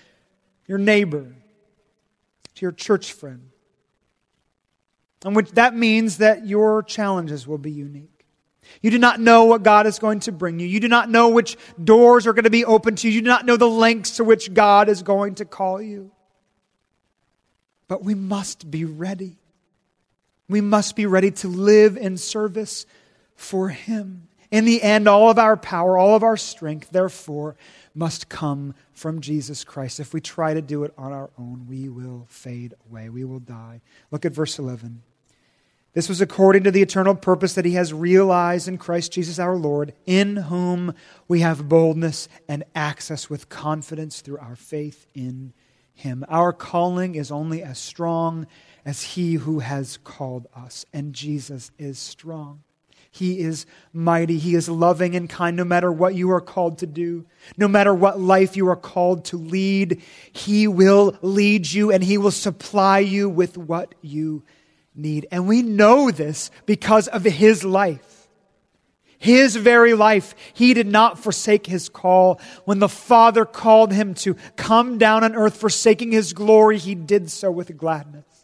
your 0.67 0.77
neighbor, 0.77 1.33
to 2.55 2.61
your 2.61 2.73
church 2.73 3.13
friend. 3.13 3.49
And 5.23 5.37
which 5.37 5.51
that 5.51 5.73
means 5.73 6.17
that 6.17 6.45
your 6.45 6.83
challenges 6.83 7.47
will 7.47 7.57
be 7.57 7.71
unique. 7.71 8.25
You 8.81 8.91
do 8.91 8.99
not 8.99 9.21
know 9.21 9.45
what 9.45 9.63
God 9.63 9.87
is 9.87 9.99
going 9.99 10.19
to 10.21 10.33
bring 10.33 10.59
you. 10.59 10.67
You 10.67 10.81
do 10.81 10.89
not 10.89 11.09
know 11.09 11.29
which 11.29 11.55
doors 11.81 12.27
are 12.27 12.33
going 12.33 12.43
to 12.43 12.49
be 12.49 12.65
open 12.65 12.97
to 12.97 13.07
you. 13.07 13.13
You 13.13 13.21
do 13.21 13.29
not 13.29 13.45
know 13.45 13.55
the 13.55 13.69
lengths 13.69 14.17
to 14.17 14.25
which 14.25 14.53
God 14.53 14.89
is 14.89 15.01
going 15.01 15.35
to 15.35 15.45
call 15.45 15.81
you. 15.81 16.11
But 17.87 18.03
we 18.03 18.15
must 18.15 18.69
be 18.69 18.83
ready. 18.83 19.37
We 20.49 20.59
must 20.59 20.97
be 20.97 21.05
ready 21.05 21.31
to 21.31 21.47
live 21.47 21.95
in 21.95 22.17
service 22.17 22.85
for 23.35 23.69
Him. 23.69 24.26
In 24.49 24.65
the 24.65 24.81
end, 24.81 25.07
all 25.07 25.29
of 25.29 25.37
our 25.37 25.57
power, 25.57 25.97
all 25.97 26.15
of 26.15 26.23
our 26.23 26.37
strength, 26.37 26.89
therefore, 26.91 27.55
must 27.93 28.29
come 28.29 28.73
from 28.93 29.19
Jesus 29.19 29.63
Christ. 29.63 29.99
If 29.99 30.13
we 30.13 30.21
try 30.21 30.53
to 30.53 30.61
do 30.61 30.83
it 30.83 30.93
on 30.97 31.11
our 31.11 31.29
own, 31.37 31.65
we 31.67 31.89
will 31.89 32.25
fade 32.29 32.73
away. 32.89 33.09
We 33.09 33.25
will 33.25 33.39
die. 33.39 33.81
Look 34.11 34.25
at 34.25 34.31
verse 34.31 34.57
11. 34.57 35.01
This 35.93 36.07
was 36.07 36.21
according 36.21 36.63
to 36.63 36.71
the 36.71 36.83
eternal 36.83 37.15
purpose 37.15 37.55
that 37.55 37.65
He 37.65 37.73
has 37.73 37.91
realized 37.91 38.67
in 38.67 38.77
Christ 38.77 39.11
Jesus 39.13 39.39
our 39.39 39.55
Lord, 39.55 39.93
in 40.05 40.35
whom 40.35 40.93
we 41.27 41.39
have 41.39 41.67
boldness 41.67 42.29
and 42.47 42.63
access 42.75 43.29
with 43.31 43.49
confidence 43.49 44.21
through 44.21 44.37
our 44.37 44.55
faith 44.55 45.07
in 45.15 45.53
Him. 45.95 46.23
Our 46.29 46.53
calling 46.53 47.15
is 47.15 47.31
only 47.31 47.63
as 47.63 47.79
strong 47.79 48.45
as 48.85 49.01
He 49.01 49.33
who 49.33 49.59
has 49.59 49.97
called 49.97 50.45
us, 50.55 50.85
and 50.93 51.13
Jesus 51.13 51.71
is 51.79 51.97
strong. 51.97 52.61
He 53.11 53.39
is 53.39 53.65
mighty. 53.93 54.37
He 54.37 54.55
is 54.55 54.69
loving 54.69 55.15
and 55.15 55.29
kind 55.29 55.57
no 55.57 55.63
matter 55.63 55.91
what 55.91 56.15
you 56.15 56.31
are 56.31 56.41
called 56.41 56.79
to 56.79 56.87
do, 56.87 57.25
no 57.57 57.67
matter 57.67 57.93
what 57.93 58.19
life 58.19 58.55
you 58.55 58.67
are 58.69 58.75
called 58.75 59.25
to 59.25 59.37
lead. 59.37 60.01
He 60.31 60.67
will 60.67 61.17
lead 61.21 61.71
you 61.71 61.91
and 61.91 62.03
He 62.03 62.17
will 62.17 62.31
supply 62.31 62.99
you 62.99 63.29
with 63.29 63.57
what 63.57 63.95
you 64.01 64.43
need. 64.95 65.27
And 65.31 65.47
we 65.47 65.61
know 65.61 66.11
this 66.11 66.51
because 66.65 67.07
of 67.07 67.23
His 67.23 67.63
life. 67.63 68.17
His 69.19 69.55
very 69.55 69.93
life, 69.93 70.35
he 70.53 70.73
did 70.73 70.87
not 70.87 71.17
forsake 71.17 71.65
his 71.65 71.89
call. 71.89 72.39
When 72.65 72.79
the 72.79 72.89
Father 72.89 73.45
called 73.45 73.91
him 73.91 74.13
to 74.15 74.35
come 74.55 74.97
down 74.97 75.23
on 75.23 75.35
earth, 75.35 75.57
forsaking 75.57 76.11
his 76.11 76.33
glory, 76.33 76.77
he 76.77 76.93
did 76.93 77.31
so 77.31 77.49
with 77.49 77.75
gladness. 77.77 78.36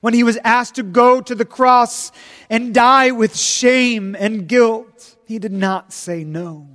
When 0.00 0.14
he 0.14 0.22
was 0.22 0.38
asked 0.44 0.76
to 0.76 0.82
go 0.82 1.20
to 1.20 1.34
the 1.34 1.44
cross 1.44 2.12
and 2.48 2.74
die 2.74 3.10
with 3.10 3.36
shame 3.36 4.16
and 4.18 4.48
guilt, 4.48 5.16
he 5.26 5.38
did 5.38 5.52
not 5.52 5.92
say 5.92 6.24
no. 6.24 6.68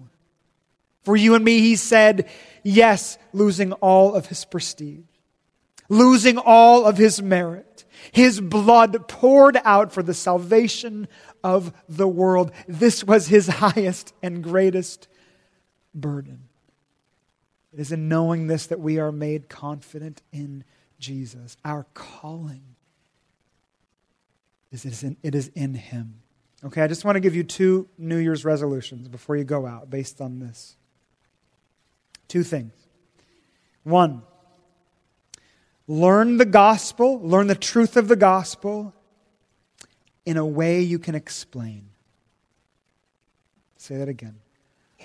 For 1.03 1.15
you 1.15 1.35
and 1.35 1.43
me, 1.43 1.59
he 1.59 1.75
said 1.75 2.29
yes, 2.63 3.17
losing 3.33 3.73
all 3.73 4.15
of 4.15 4.27
his 4.27 4.45
prestige, 4.45 5.05
losing 5.89 6.37
all 6.37 6.85
of 6.85 6.97
his 6.97 7.21
merit, 7.21 7.85
his 8.11 8.39
blood 8.41 9.07
poured 9.07 9.57
out 9.63 9.91
for 9.91 10.03
the 10.03 10.13
salvation 10.13 11.07
of 11.43 11.73
the 11.87 12.07
world. 12.07 12.51
This 12.67 13.03
was 13.03 13.27
his 13.27 13.47
highest 13.47 14.13
and 14.21 14.43
greatest 14.43 15.07
burden. 15.93 16.49
It 17.73 17.79
is 17.79 17.91
in 17.91 18.07
knowing 18.07 18.47
this 18.47 18.67
that 18.67 18.79
we 18.79 18.99
are 18.99 19.11
made 19.11 19.49
confident 19.49 20.21
in 20.31 20.63
Jesus, 20.99 21.57
our 21.65 21.85
calling 21.93 22.72
it 24.73 24.85
is 24.85 25.03
in, 25.03 25.17
it 25.21 25.35
is 25.35 25.51
in 25.55 25.75
Him. 25.75 26.15
Okay, 26.65 26.81
I 26.81 26.87
just 26.87 27.05
want 27.05 27.15
to 27.15 27.19
give 27.19 27.35
you 27.35 27.43
two 27.43 27.87
New 27.97 28.17
Year's 28.17 28.43
resolutions 28.43 29.07
before 29.07 29.35
you 29.35 29.43
go 29.43 29.65
out 29.65 29.89
based 29.89 30.19
on 30.21 30.39
this. 30.39 30.77
Two 32.27 32.43
things. 32.43 32.73
One, 33.83 34.23
learn 35.87 36.37
the 36.37 36.45
gospel, 36.45 37.19
learn 37.21 37.47
the 37.47 37.55
truth 37.55 37.97
of 37.97 38.07
the 38.07 38.15
gospel 38.15 38.93
in 40.25 40.37
a 40.37 40.45
way 40.45 40.81
you 40.81 40.99
can 40.99 41.15
explain. 41.15 41.89
Say 43.77 43.97
that 43.97 44.07
again. 44.07 44.39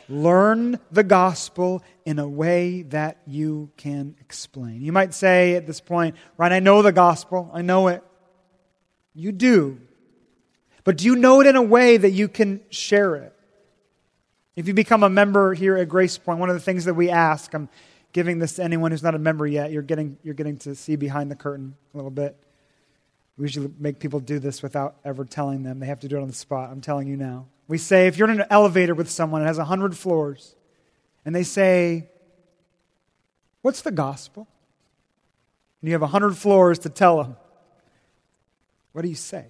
Learn 0.09 0.79
the 0.91 1.03
gospel 1.03 1.83
in 2.07 2.19
a 2.19 2.29
way 2.29 2.83
that 2.83 3.19
you 3.27 3.71
can 3.77 4.15
explain. 4.21 4.81
You 4.81 4.93
might 4.93 5.13
say 5.13 5.57
at 5.57 5.67
this 5.67 5.81
point, 5.81 6.17
right, 6.39 6.53
I 6.53 6.61
know 6.61 6.81
the 6.81 6.93
gospel, 6.93 7.51
I 7.53 7.61
know 7.61 7.89
it. 7.89 8.03
You 9.19 9.33
do. 9.33 9.81
But 10.85 10.97
do 10.97 11.05
you 11.05 11.17
know 11.17 11.41
it 11.41 11.49
in 11.49 11.57
a 11.57 11.63
way 11.63 11.97
that 11.97 12.11
you 12.11 12.29
can 12.29 12.61
share 12.71 13.17
it? 13.17 13.35
If 14.55 14.69
you 14.69 14.75
become 14.75 15.03
a 15.03 15.09
member 15.11 15.55
here 15.55 15.77
at 15.77 15.89
Grace 15.89 16.17
Point, 16.17 16.39
one 16.39 16.51
of 16.51 16.55
the 16.55 16.61
things 16.61 16.85
that 16.85 16.95
we 16.95 17.11
ask, 17.11 17.53
I'm 17.53 17.69
giving 18.13 18.39
this 18.39 18.55
to 18.55 18.63
anyone 18.63 18.93
who's 18.93 19.03
not 19.03 19.17
a 19.17 19.19
member 19.19 19.45
yet, 19.45 19.73
you're 19.73 19.83
getting, 19.83 20.19
you're 20.23 20.35
getting 20.35 20.57
to 20.59 20.77
see 20.77 20.95
behind 20.95 21.33
the 21.33 21.37
curtain 21.37 21.75
a 21.93 21.97
little 21.97 22.13
bit. 22.13 22.37
We 23.37 23.43
usually 23.43 23.73
make 23.79 23.99
people 23.99 24.21
do 24.21 24.39
this 24.39 24.63
without 24.63 24.95
ever 25.05 25.25
telling 25.25 25.65
them. 25.65 25.81
They 25.81 25.87
have 25.87 26.01
to 26.01 26.09
do 26.09 26.17
it 26.17 26.23
on 26.23 26.29
the 26.29 26.35
spot. 26.35 26.71
I'm 26.71 26.81
telling 26.81 27.09
you 27.09 27.17
now. 27.17 27.47
We 27.67 27.77
say, 27.77 28.07
if 28.07 28.19
you're 28.19 28.31
in 28.31 28.41
an 28.41 28.47
elevator 28.51 28.95
with 28.95 29.11
someone 29.11 29.43
that 29.43 29.49
has 29.49 29.59
100 29.59 29.97
floors, 29.97 30.55
and 31.25 31.35
they 31.35 31.43
say, 31.43 32.09
What's 33.63 33.83
the 33.83 33.91
gospel? 33.91 34.47
And 35.83 35.89
you 35.89 35.95
have 35.95 36.03
100 36.03 36.37
floors 36.37 36.79
to 36.81 36.89
tell 36.89 37.23
them. 37.23 37.37
What 38.99 39.03
do 39.03 39.11
you 39.11 39.15
say? 39.15 39.47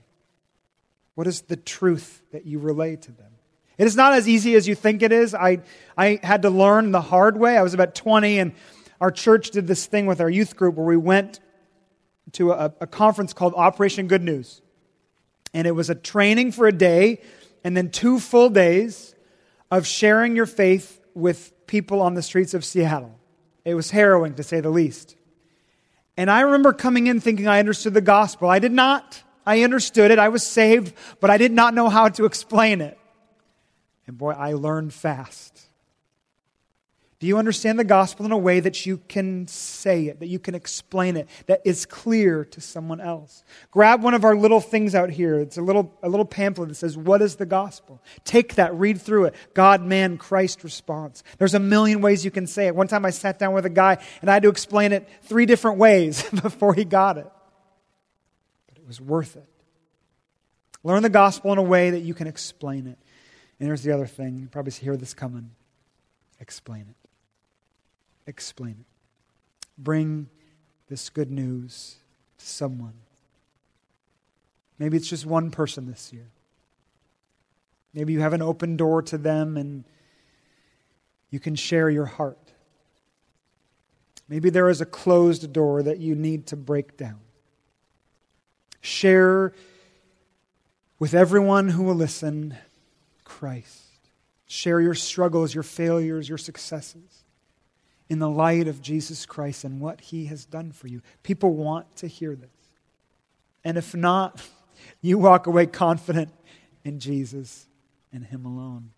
What 1.15 1.27
is 1.27 1.41
the 1.41 1.57
truth 1.57 2.21
that 2.33 2.45
you 2.45 2.59
relay 2.59 2.97
to 2.97 3.13
them? 3.13 3.33
It 3.79 3.87
is 3.87 3.97
not 3.97 4.13
as 4.13 4.29
easy 4.29 4.57
as 4.57 4.69
you 4.69 4.75
think 4.75 5.01
it 5.01 5.11
is. 5.11 5.35
I, 5.35 5.61
I 5.97 6.21
had 6.23 6.43
to 6.43 6.51
learn 6.51 6.93
the 6.93 7.01
hard 7.01 7.39
way. 7.39 7.57
I 7.57 7.63
was 7.63 7.73
about 7.73 7.95
20, 7.95 8.41
and 8.41 8.53
our 9.01 9.11
church 9.11 9.51
did 9.51 9.67
this 9.67 9.87
thing 9.87 10.05
with 10.05 10.21
our 10.21 10.29
youth 10.29 10.55
group 10.55 10.75
where 10.75 10.85
we 10.85 10.99
went 10.99 11.41
to 12.33 12.53
a, 12.53 12.75
a 12.83 12.87
conference 12.87 13.33
called 13.33 13.55
Operation 13.55 14.07
Good 14.07 14.23
News. 14.23 14.61
And 15.55 15.67
it 15.67 15.71
was 15.73 15.89
a 15.89 15.95
training 15.95 16.53
for 16.53 16.67
a 16.67 16.73
day 16.73 17.23
and 17.65 17.75
then 17.75 17.91
two 17.91 18.19
full 18.21 18.51
days 18.51 19.15
of 19.71 19.87
sharing 19.87 20.37
your 20.37 20.45
faith 20.45 21.01
with 21.15 21.55
people 21.67 22.03
on 22.03 22.13
the 22.13 22.23
streets 22.23 22.53
of 22.53 22.67
Seattle. 22.67 23.19
It 23.65 23.73
was 23.73 23.93
harrowing, 23.93 24.35
to 24.35 24.43
say 24.43 24.61
the 24.61 24.69
least. 24.69 25.17
And 26.19 26.31
I 26.31 26.43
remember 26.43 26.75
coming 26.75 27.07
in 27.07 27.21
thinking 27.21 27.49
I 27.49 27.61
understood 27.61 27.95
the 27.95 28.03
gospel. 28.03 28.51
I 28.51 28.59
did 28.59 28.73
not. 28.73 29.23
I 29.49 29.63
understood 29.63 30.11
it. 30.11 30.19
I 30.19 30.29
was 30.29 30.45
saved, 30.45 30.93
but 31.21 31.31
I 31.31 31.39
did 31.39 31.53
not 31.53 31.73
know 31.73 31.89
how 31.89 32.11
to 32.11 32.27
explain 32.27 32.83
it. 32.83 32.99
And 34.07 34.19
boy, 34.19 34.33
I 34.33 34.53
learned 34.53 34.93
fast. 34.93 35.59
Do 37.19 37.27
you 37.27 37.39
understand 37.39 37.79
the 37.79 37.85
gospel 37.85 38.27
in 38.27 38.33
a 38.33 38.37
way 38.37 38.61
that 38.61 38.85
you 38.85 38.99
can 39.09 39.49
say 39.49 40.05
it, 40.09 40.21
that 40.21 40.27
you 40.27 40.39
can 40.39 40.55
explain 40.55 41.17
it, 41.17 41.29
that 41.47 41.63
is 41.65 41.87
clear 41.87 42.45
to 42.45 42.61
someone 42.61 43.01
else? 43.01 43.43
Grab 43.71 44.03
one 44.03 44.13
of 44.13 44.23
our 44.23 44.37
little 44.37 44.61
things 44.61 44.95
out 44.95 45.09
here. 45.09 45.41
It's 45.41 45.57
a 45.57 45.63
little, 45.63 45.97
a 46.03 46.11
little 46.11 46.27
pamphlet 46.27 46.69
that 46.69 46.75
says, 46.75 46.99
What 46.99 47.23
is 47.23 47.37
the 47.37 47.47
gospel? 47.47 48.03
Take 48.25 48.57
that, 48.57 48.75
read 48.75 49.01
through 49.01 49.25
it. 49.25 49.35
God, 49.55 49.83
man, 49.83 50.19
Christ 50.19 50.63
response. 50.63 51.25
There's 51.39 51.55
a 51.55 51.59
million 51.59 52.03
ways 52.03 52.23
you 52.23 52.31
can 52.31 52.47
say 52.47 52.67
it. 52.67 52.77
One 52.77 52.87
time 52.87 53.07
I 53.07 53.11
sat 53.11 53.39
down 53.39 53.55
with 53.55 53.65
a 53.65 53.71
guy 53.71 53.97
and 54.21 54.31
I 54.31 54.35
had 54.35 54.43
to 54.43 54.51
explain 54.51 54.93
it 54.93 55.09
three 55.23 55.47
different 55.47 55.79
ways 55.79 56.23
before 56.43 56.75
he 56.75 56.85
got 56.85 57.17
it 57.17 57.33
was 58.89 59.01
worth 59.01 59.37
it. 59.37 59.49
Learn 60.83 61.03
the 61.03 61.09
gospel 61.11 61.53
in 61.53 61.59
a 61.59 61.63
way 61.63 61.91
that 61.91 62.01
you 62.01 62.15
can 62.15 62.27
explain 62.27 62.87
it. 62.87 62.99
And 63.61 63.67
here's 63.67 63.83
the 63.83 63.93
other 63.93 64.07
thing. 64.07 64.39
You 64.39 64.49
probably 64.49 64.73
hear 64.73 64.97
this 64.97 65.15
coming. 65.15 65.51
Explain 66.41 66.87
it. 66.89 67.09
Explain 68.27 68.77
it. 68.81 68.87
Bring 69.77 70.29
this 70.89 71.11
good 71.11 71.31
news 71.31 71.97
to 72.39 72.47
someone. 72.47 72.95
Maybe 74.79 74.97
it's 74.97 75.09
just 75.09 75.27
one 75.27 75.51
person 75.51 75.87
this 75.87 76.13
year. 76.13 76.31
Maybe 77.93 78.13
you 78.13 78.21
have 78.21 78.33
an 78.33 78.43
open 78.43 78.77
door 78.77 79.03
to 79.03 79.19
them 79.19 79.57
and 79.57 79.85
you 81.31 81.41
can 81.41 81.57
share 81.57 81.91
your 81.91 82.07
heart. 82.07 82.39
Maybe 84.29 84.51
there 84.51 84.69
is 84.69 84.81
a 84.81 84.87
closed 84.87 85.53
door 85.53 85.83
that 85.83 85.99
you 85.99 86.15
need 86.15 86.47
to 86.49 86.57
break 86.57 86.97
down. 86.97 87.21
Share 88.81 89.53
with 90.99 91.15
everyone 91.15 91.69
who 91.69 91.83
will 91.83 91.95
listen 91.95 92.57
Christ. 93.25 93.85
Share 94.47 94.81
your 94.81 94.95
struggles, 94.95 95.55
your 95.55 95.63
failures, 95.63 96.29
your 96.29 96.39
successes 96.39 97.25
in 98.09 98.19
the 98.19 98.31
light 98.31 98.69
of 98.69 98.81
Jesus 98.81 99.27
Christ 99.27 99.65
and 99.65 99.81
what 99.81 100.01
he 100.01 100.27
has 100.27 100.45
done 100.45 100.73
for 100.73 100.89
you. 100.89 101.03
People 101.23 101.55
want 101.55 101.95
to 101.97 102.07
hear 102.07 102.35
this. 102.35 102.49
And 103.65 103.77
if 103.77 103.95
not, 103.95 104.43
you 105.03 105.19
walk 105.19 105.47
away 105.47 105.67
confident 105.67 106.33
in 106.85 107.01
Jesus 107.01 107.67
and 108.13 108.25
him 108.25 108.47
alone. 108.47 108.91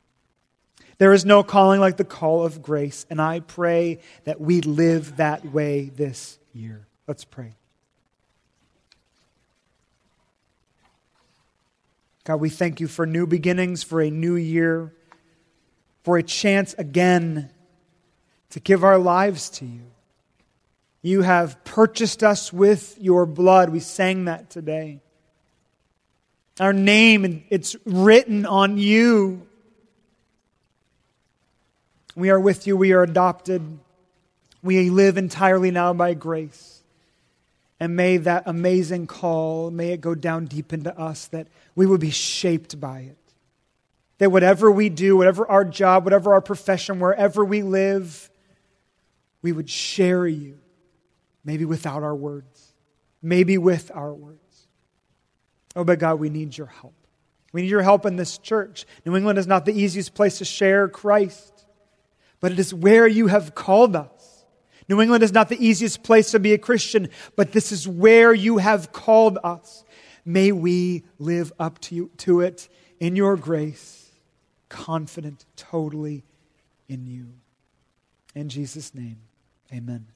There 0.98 1.12
is 1.12 1.24
no 1.24 1.42
calling 1.42 1.80
like 1.80 1.96
the 1.96 2.04
call 2.04 2.44
of 2.44 2.62
grace, 2.62 3.06
and 3.08 3.20
I 3.20 3.40
pray 3.40 4.00
that 4.24 4.40
we 4.40 4.60
live 4.60 5.16
that 5.16 5.46
way 5.46 5.90
this 5.94 6.38
year. 6.52 6.86
Let's 7.06 7.24
pray. 7.24 7.54
God, 12.24 12.36
we 12.36 12.50
thank 12.50 12.80
you 12.80 12.86
for 12.86 13.06
new 13.06 13.26
beginnings, 13.26 13.82
for 13.82 14.00
a 14.00 14.10
new 14.10 14.36
year, 14.36 14.92
for 16.02 16.18
a 16.18 16.22
chance 16.22 16.74
again 16.74 17.50
to 18.50 18.60
give 18.60 18.84
our 18.84 18.98
lives 18.98 19.48
to 19.50 19.64
you. 19.64 19.82
You 21.02 21.22
have 21.22 21.64
purchased 21.64 22.22
us 22.22 22.52
with 22.52 22.96
your 23.00 23.24
blood. 23.24 23.70
We 23.70 23.80
sang 23.80 24.26
that 24.26 24.50
today. 24.50 25.00
Our 26.58 26.74
name, 26.74 27.44
it's 27.48 27.74
written 27.86 28.44
on 28.44 28.76
you. 28.76 29.46
We 32.14 32.28
are 32.28 32.40
with 32.40 32.66
you. 32.66 32.76
We 32.76 32.92
are 32.92 33.02
adopted. 33.02 33.78
We 34.62 34.90
live 34.90 35.16
entirely 35.16 35.70
now 35.70 35.94
by 35.94 36.12
grace. 36.12 36.79
And 37.80 37.96
may 37.96 38.18
that 38.18 38.42
amazing 38.46 39.06
call, 39.06 39.70
may 39.70 39.92
it 39.92 40.00
go 40.00 40.14
down 40.14 40.44
deep 40.44 40.72
into 40.72 40.96
us 40.96 41.26
that 41.28 41.48
we 41.74 41.86
would 41.86 42.00
be 42.00 42.10
shaped 42.10 42.78
by 42.78 43.00
it. 43.00 43.16
That 44.18 44.30
whatever 44.30 44.70
we 44.70 44.90
do, 44.90 45.16
whatever 45.16 45.48
our 45.48 45.64
job, 45.64 46.04
whatever 46.04 46.34
our 46.34 46.42
profession, 46.42 47.00
wherever 47.00 47.42
we 47.42 47.62
live, 47.62 48.30
we 49.40 49.50
would 49.50 49.70
share 49.70 50.26
you 50.26 50.60
Maybe 51.44 51.64
without 51.64 52.02
our 52.02 52.14
words. 52.14 52.74
Maybe 53.22 53.58
with 53.58 53.90
our 53.94 54.12
words. 54.12 54.38
Oh, 55.76 55.84
but 55.84 55.98
God, 55.98 56.18
we 56.18 56.30
need 56.30 56.56
your 56.56 56.66
help. 56.66 56.94
We 57.52 57.62
need 57.62 57.70
your 57.70 57.82
help 57.82 58.06
in 58.06 58.16
this 58.16 58.38
church. 58.38 58.86
New 59.04 59.16
England 59.16 59.38
is 59.38 59.46
not 59.46 59.64
the 59.64 59.72
easiest 59.72 60.14
place 60.14 60.38
to 60.38 60.44
share 60.44 60.88
Christ, 60.88 61.66
but 62.40 62.52
it 62.52 62.58
is 62.58 62.72
where 62.72 63.06
you 63.06 63.26
have 63.26 63.54
called 63.54 63.96
us. 63.96 64.19
New 64.90 65.00
England 65.00 65.22
is 65.22 65.32
not 65.32 65.48
the 65.48 65.64
easiest 65.64 66.02
place 66.02 66.32
to 66.32 66.40
be 66.40 66.52
a 66.52 66.58
Christian, 66.58 67.10
but 67.36 67.52
this 67.52 67.70
is 67.70 67.86
where 67.86 68.34
you 68.34 68.58
have 68.58 68.90
called 68.90 69.38
us. 69.44 69.84
May 70.24 70.50
we 70.50 71.04
live 71.20 71.52
up 71.60 71.78
to, 71.82 71.94
you, 71.94 72.10
to 72.18 72.40
it 72.40 72.68
in 72.98 73.14
your 73.14 73.36
grace, 73.36 74.10
confident 74.68 75.44
totally 75.54 76.24
in 76.88 77.06
you. 77.06 77.28
In 78.34 78.48
Jesus' 78.48 78.92
name, 78.92 79.18
amen. 79.72 80.08